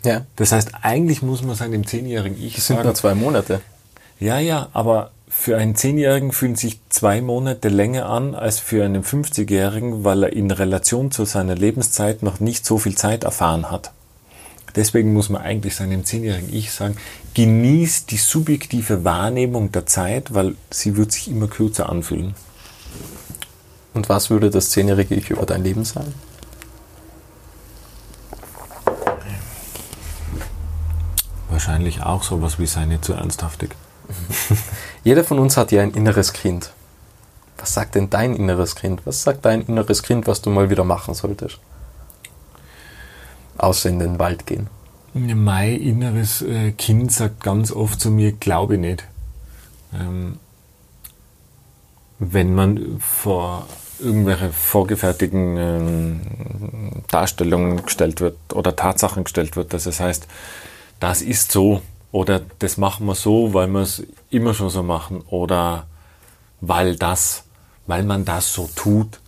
Ja. 0.04 0.26
Das 0.36 0.52
heißt, 0.52 0.70
eigentlich 0.82 1.22
muss 1.22 1.42
man 1.42 1.56
seinem 1.56 1.86
zehnjährigen 1.86 2.40
Ich 2.40 2.56
das 2.56 2.66
sind 2.66 2.76
sagen. 2.76 2.88
nur 2.88 2.94
zwei 2.94 3.14
Monate. 3.14 3.60
Ja, 4.20 4.38
ja, 4.38 4.68
aber 4.72 5.10
für 5.28 5.56
einen 5.56 5.74
Zehnjährigen 5.74 6.30
fühlen 6.32 6.54
sich 6.54 6.78
zwei 6.88 7.20
Monate 7.20 7.68
länger 7.68 8.06
an 8.06 8.34
als 8.34 8.60
für 8.60 8.84
einen 8.84 9.02
50-Jährigen, 9.02 10.04
weil 10.04 10.22
er 10.22 10.32
in 10.32 10.50
Relation 10.50 11.10
zu 11.10 11.24
seiner 11.24 11.56
Lebenszeit 11.56 12.22
noch 12.22 12.38
nicht 12.38 12.64
so 12.64 12.78
viel 12.78 12.94
Zeit 12.94 13.24
erfahren 13.24 13.70
hat. 13.70 13.90
Deswegen 14.76 15.12
muss 15.12 15.28
man 15.28 15.42
eigentlich 15.42 15.74
seinem 15.74 16.04
zehnjährigen 16.04 16.52
Ich 16.52 16.72
sagen, 16.72 16.96
genieß 17.34 18.06
die 18.06 18.16
subjektive 18.16 19.04
Wahrnehmung 19.04 19.72
der 19.72 19.86
Zeit, 19.86 20.34
weil 20.34 20.54
sie 20.70 20.96
wird 20.96 21.12
sich 21.12 21.28
immer 21.28 21.48
kürzer 21.48 21.88
anfühlen. 21.88 22.34
Und 23.92 24.08
was 24.08 24.30
würde 24.30 24.50
das 24.50 24.70
zehnjährige 24.70 25.14
Ich 25.14 25.30
über 25.30 25.46
dein 25.46 25.62
Leben 25.62 25.84
sagen? 25.84 26.12
Wahrscheinlich 31.54 32.02
auch 32.02 32.22
sowas 32.22 32.58
wie 32.58 32.66
sei 32.66 32.84
nicht 32.84 33.04
zu 33.04 33.12
ernsthaftig. 33.12 33.70
Jeder 35.04 35.24
von 35.24 35.38
uns 35.38 35.56
hat 35.56 35.72
ja 35.72 35.82
ein 35.82 35.92
inneres 35.92 36.32
Kind. 36.32 36.72
Was 37.58 37.72
sagt 37.74 37.94
denn 37.94 38.10
dein 38.10 38.34
inneres 38.34 38.74
Kind? 38.74 39.02
Was 39.06 39.22
sagt 39.22 39.44
dein 39.44 39.62
inneres 39.62 40.02
Kind, 40.02 40.26
was 40.26 40.42
du 40.42 40.50
mal 40.50 40.68
wieder 40.68 40.84
machen 40.84 41.14
solltest? 41.14 41.60
außer 43.58 43.88
in 43.88 43.98
den 43.98 44.18
Wald 44.18 44.46
gehen? 44.46 44.68
Mein 45.12 45.80
inneres 45.80 46.42
äh, 46.42 46.72
Kind 46.72 47.12
sagt 47.12 47.42
ganz 47.42 47.70
oft 47.70 48.00
zu 48.00 48.10
mir, 48.10 48.32
glaube 48.32 48.74
ich 48.74 48.80
nicht. 48.80 49.04
Ähm, 49.94 50.38
wenn 52.18 52.54
man 52.54 52.98
vor 52.98 53.66
irgendwelche 54.00 54.52
vorgefertigten 54.52 55.56
ähm, 55.56 56.20
Darstellungen 57.08 57.84
gestellt 57.84 58.20
wird 58.20 58.36
oder 58.52 58.74
Tatsachen 58.74 59.24
gestellt 59.24 59.54
wird, 59.56 59.72
dass 59.72 59.86
es 59.86 60.00
heißt, 60.00 60.26
das 61.00 61.22
ist 61.22 61.52
so 61.52 61.82
Oder 62.14 62.42
das 62.60 62.76
machen 62.76 63.06
wir 63.06 63.16
so, 63.16 63.54
weil 63.54 63.66
wir 63.66 63.80
es 63.80 64.04
immer 64.30 64.54
schon 64.54 64.70
so 64.70 64.84
machen. 64.84 65.22
Oder 65.30 65.88
weil 66.60 66.94
das, 66.94 67.42
weil 67.88 68.04
man 68.04 68.24
das 68.24 68.52
so 68.52 68.70
tut. 68.76 69.18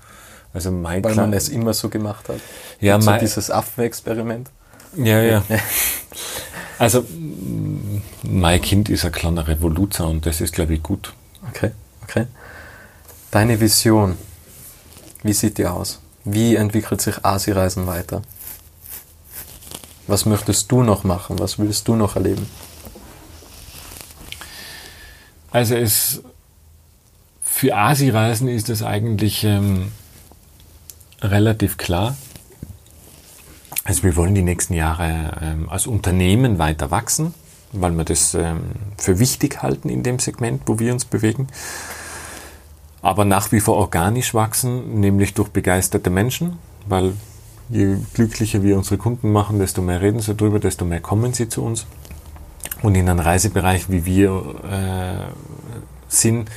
Also 0.54 0.70
mein 0.70 1.02
weil 1.02 1.16
man 1.16 1.32
es 1.32 1.48
immer 1.48 1.74
so 1.74 1.88
gemacht 1.88 2.28
hat. 2.28 2.40
Ja, 2.80 3.00
so 3.00 3.12
dieses 3.16 3.50
Affenexperiment. 3.50 4.50
Ja, 4.96 5.20
ja. 5.20 5.42
also 6.78 7.04
mein 8.22 8.60
Kind 8.62 8.88
ist 8.88 9.04
ein 9.04 9.12
kleiner 9.12 9.48
Revoluzer 9.48 10.06
und 10.06 10.24
das 10.24 10.40
ist, 10.40 10.54
glaube 10.54 10.74
ich, 10.74 10.82
gut. 10.82 11.12
Okay, 11.50 11.72
okay. 12.04 12.26
Deine 13.32 13.60
Vision, 13.60 14.16
wie 15.24 15.32
sieht 15.32 15.58
die 15.58 15.66
aus? 15.66 16.00
Wie 16.24 16.54
entwickelt 16.54 17.00
sich 17.00 17.24
Asi-Reisen 17.24 17.86
weiter? 17.86 18.22
Was 20.06 20.26
möchtest 20.26 20.70
du 20.70 20.82
noch 20.82 21.04
machen? 21.04 21.38
Was 21.38 21.58
willst 21.58 21.88
du 21.88 21.96
noch 21.96 22.16
erleben? 22.16 22.46
Also 25.50 25.74
es 25.74 26.22
für 27.42 27.74
Asi-Reisen 27.74 28.48
ist 28.48 28.68
es 28.68 28.82
eigentlich 28.82 29.42
ähm, 29.44 29.90
relativ 31.22 31.78
klar. 31.78 32.14
Also 33.82 34.02
wir 34.02 34.16
wollen 34.16 34.34
die 34.34 34.42
nächsten 34.42 34.74
Jahre 34.74 35.38
ähm, 35.40 35.68
als 35.70 35.86
Unternehmen 35.86 36.58
weiter 36.58 36.90
wachsen, 36.90 37.32
weil 37.72 37.92
wir 37.92 38.04
das 38.04 38.34
ähm, 38.34 38.72
für 38.98 39.18
wichtig 39.18 39.62
halten 39.62 39.88
in 39.88 40.02
dem 40.02 40.18
Segment, 40.18 40.62
wo 40.66 40.78
wir 40.78 40.92
uns 40.92 41.04
bewegen. 41.04 41.46
Aber 43.00 43.24
nach 43.24 43.52
wie 43.52 43.60
vor 43.60 43.76
organisch 43.76 44.34
wachsen, 44.34 45.00
nämlich 45.00 45.34
durch 45.34 45.48
begeisterte 45.48 46.10
Menschen, 46.10 46.58
weil 46.86 47.14
je 47.68 47.96
glücklicher 48.14 48.62
wir 48.62 48.76
unsere 48.76 48.96
Kunden 48.96 49.32
machen, 49.32 49.58
desto 49.58 49.82
mehr 49.82 50.00
reden 50.00 50.20
sie 50.20 50.34
darüber, 50.34 50.58
desto 50.58 50.84
mehr 50.84 51.00
kommen 51.00 51.32
sie 51.32 51.48
zu 51.48 51.62
uns. 51.62 51.86
Und 52.82 52.94
in 52.94 53.08
einem 53.08 53.20
Reisebereich, 53.20 53.90
wie 53.90 54.04
wir 54.04 54.54
äh, 54.70 55.32
sind, 56.08 56.50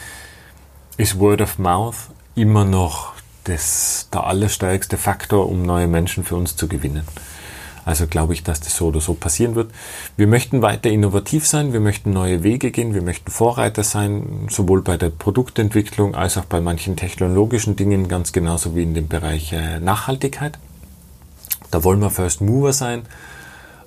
ist 0.97 1.19
Word 1.19 1.41
of 1.41 1.57
Mouth 1.59 2.09
immer 2.35 2.65
noch 2.65 3.13
das, 3.45 4.09
der 4.13 4.25
allerstärkste 4.25 4.97
Faktor, 4.97 5.49
um 5.49 5.63
neue 5.63 5.87
Menschen 5.87 6.23
für 6.23 6.35
uns 6.35 6.55
zu 6.55 6.67
gewinnen. 6.67 7.03
Also 7.85 8.05
glaube 8.05 8.33
ich, 8.33 8.43
dass 8.43 8.59
das 8.59 8.75
so 8.75 8.87
oder 8.87 9.01
so 9.01 9.15
passieren 9.15 9.55
wird. 9.55 9.71
Wir 10.15 10.27
möchten 10.27 10.61
weiter 10.61 10.91
innovativ 10.91 11.47
sein, 11.47 11.73
wir 11.73 11.79
möchten 11.79 12.11
neue 12.11 12.43
Wege 12.43 12.69
gehen, 12.69 12.93
wir 12.93 13.01
möchten 13.01 13.31
Vorreiter 13.31 13.83
sein, 13.83 14.47
sowohl 14.49 14.83
bei 14.83 14.97
der 14.97 15.09
Produktentwicklung 15.09 16.13
als 16.13 16.37
auch 16.37 16.45
bei 16.45 16.61
manchen 16.61 16.97
technologischen 16.97 17.75
Dingen, 17.75 18.07
ganz 18.07 18.31
genauso 18.31 18.75
wie 18.75 18.83
in 18.83 18.93
dem 18.93 19.07
Bereich 19.07 19.53
äh, 19.53 19.79
Nachhaltigkeit. 19.79 20.59
Da 21.71 21.83
wollen 21.83 21.99
wir 21.99 22.09
First 22.09 22.41
Mover 22.41 22.73
sein, 22.73 23.03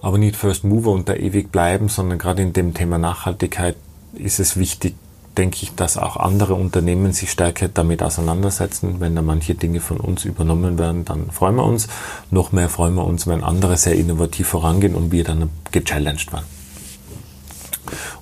aber 0.01 0.19
nicht 0.19 0.37
First 0.37 0.65
Mover 0.65 0.91
und 0.91 1.09
da 1.09 1.15
ewig 1.15 1.51
bleiben, 1.51 1.89
sondern 1.89 2.19
gerade 2.19 2.43
in 2.43 2.53
dem 2.53 2.75
Thema 2.75 2.99
Nachhaltigkeit 2.99 3.77
ist 4.15 4.41
es 4.41 4.57
wichtig, 4.57 4.95
denke 5.37 5.59
ich, 5.63 5.75
dass 5.75 5.97
auch 5.97 6.17
andere 6.17 6.55
Unternehmen 6.55 7.13
sich 7.13 7.31
stärker 7.31 7.69
damit 7.69 8.03
auseinandersetzen. 8.03 9.01
Wenn 9.01 9.15
da 9.15 9.23
manche 9.23 9.55
Dinge 9.55 9.81
von 9.81 9.99
uns 9.99 10.25
übernommen 10.25 10.79
werden, 10.79 11.05
dann 11.05 11.31
freuen 11.31 11.57
wir 11.57 11.65
uns. 11.65 11.89
Noch 12.31 12.53
mehr 12.53 12.69
freuen 12.69 12.95
wir 12.95 13.05
uns, 13.05 13.27
wenn 13.27 13.43
andere 13.43 13.77
sehr 13.77 13.95
innovativ 13.95 14.49
vorangehen 14.49 14.95
und 14.95 15.11
wir 15.11 15.25
dann 15.25 15.49
gechallenged 15.71 16.33
werden. 16.33 16.47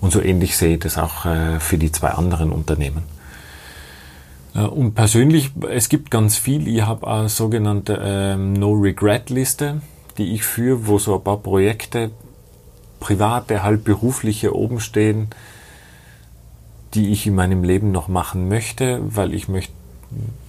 Und 0.00 0.12
so 0.12 0.20
ähnlich 0.20 0.56
sehe 0.56 0.74
ich 0.74 0.80
das 0.80 0.98
auch 0.98 1.26
äh, 1.26 1.60
für 1.60 1.78
die 1.78 1.92
zwei 1.92 2.10
anderen 2.10 2.52
Unternehmen. 2.52 3.02
Äh, 4.60 4.66
und 4.66 4.94
persönlich, 4.94 5.50
es 5.70 5.88
gibt 5.88 6.10
ganz 6.10 6.36
viel. 6.36 6.68
Ich 6.68 6.82
habe 6.82 7.06
eine 7.06 7.28
sogenannte 7.28 8.00
ähm, 8.02 8.52
No-Regret-Liste, 8.54 9.80
die 10.18 10.34
ich 10.34 10.44
führe, 10.44 10.86
wo 10.86 10.98
so 10.98 11.16
ein 11.16 11.24
paar 11.24 11.38
Projekte, 11.38 12.10
private, 12.98 13.62
halb 13.62 13.84
berufliche 13.84 14.54
oben 14.54 14.80
stehen, 14.80 15.28
die 16.94 17.10
ich 17.10 17.26
in 17.26 17.34
meinem 17.34 17.64
Leben 17.64 17.92
noch 17.92 18.08
machen 18.08 18.48
möchte, 18.48 19.00
weil 19.02 19.32
ich 19.32 19.48
möchte 19.48 19.72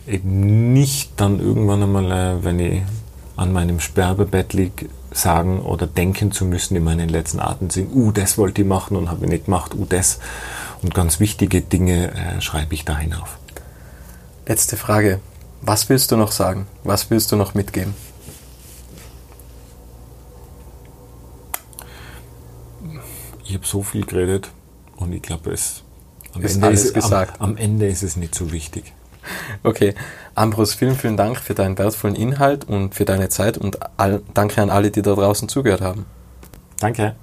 eben 0.08 0.74
nicht 0.74 1.12
dann 1.17 1.39
irgendwann 1.39 1.84
einmal, 1.84 2.12
äh, 2.12 2.43
wenn 2.43 2.60
ich 2.60 2.82
an 3.38 3.54
meinem 3.54 3.80
Sterbebett 3.80 4.54
liege, 4.54 4.88
sagen 5.13 5.60
oder 5.60 5.88
denken 5.88 6.32
zu 6.32 6.45
müssen 6.45 6.76
in 6.78 6.84
meinen 6.84 7.10
letzten 7.10 7.39
Atemzügen, 7.39 7.93
uh, 7.93 8.12
das 8.12 8.38
wollte 8.38 8.62
ich 8.62 8.67
machen 8.67 8.95
und 8.95 9.10
habe 9.10 9.26
ich 9.26 9.32
nicht 9.32 9.45
gemacht, 9.45 9.74
uh, 9.76 9.86
das. 9.88 10.19
Und 10.82 10.95
ganz 10.95 11.19
wichtige 11.19 11.62
Dinge 11.62 12.13
äh, 12.13 12.41
schreibe 12.41 12.74
ich 12.74 12.86
da 12.86 12.97
hinauf. 12.97 13.38
Letzte 14.52 14.76
Frage. 14.76 15.22
Was 15.62 15.88
willst 15.88 16.12
du 16.12 16.18
noch 16.18 16.34
sagen? 16.34 16.68
Was 16.84 17.10
willst 17.10 17.32
du 17.32 17.38
noch 17.38 17.54
mitgeben? 17.54 17.94
Ich 23.46 23.54
habe 23.54 23.66
so 23.66 23.82
viel 23.82 24.06
geredet 24.06 24.52
und 24.98 25.14
ich 25.14 25.22
glaube, 25.22 25.52
es 25.52 25.84
am 26.34 26.42
ist 26.42 26.56
Ende 26.56 26.68
alles 26.68 26.84
ist, 26.84 26.94
gesagt. 26.94 27.40
Am, 27.40 27.52
am, 27.52 27.56
Ende 27.56 27.88
ist 27.88 28.04
es 28.04 28.18
nicht 28.18 28.36
so 28.36 28.52
wichtig. 28.52 28.92
Okay, 29.64 29.96
Ambros, 30.36 30.74
vielen, 30.74 30.98
vielen 30.98 31.16
Dank 31.16 31.38
für 31.38 31.54
deinen 31.54 31.78
wertvollen 31.78 32.18
Inhalt 32.18 32.66
und 32.66 32.94
für 32.94 33.06
deine 33.06 33.30
Zeit 33.30 33.58
und 33.58 33.78
all, 33.98 34.22
danke 34.34 34.62
an 34.62 34.70
alle, 34.70 34.92
die 34.92 35.02
da 35.02 35.14
draußen 35.14 35.48
zugehört 35.48 35.80
haben. 35.80 36.06
Danke. 36.78 37.16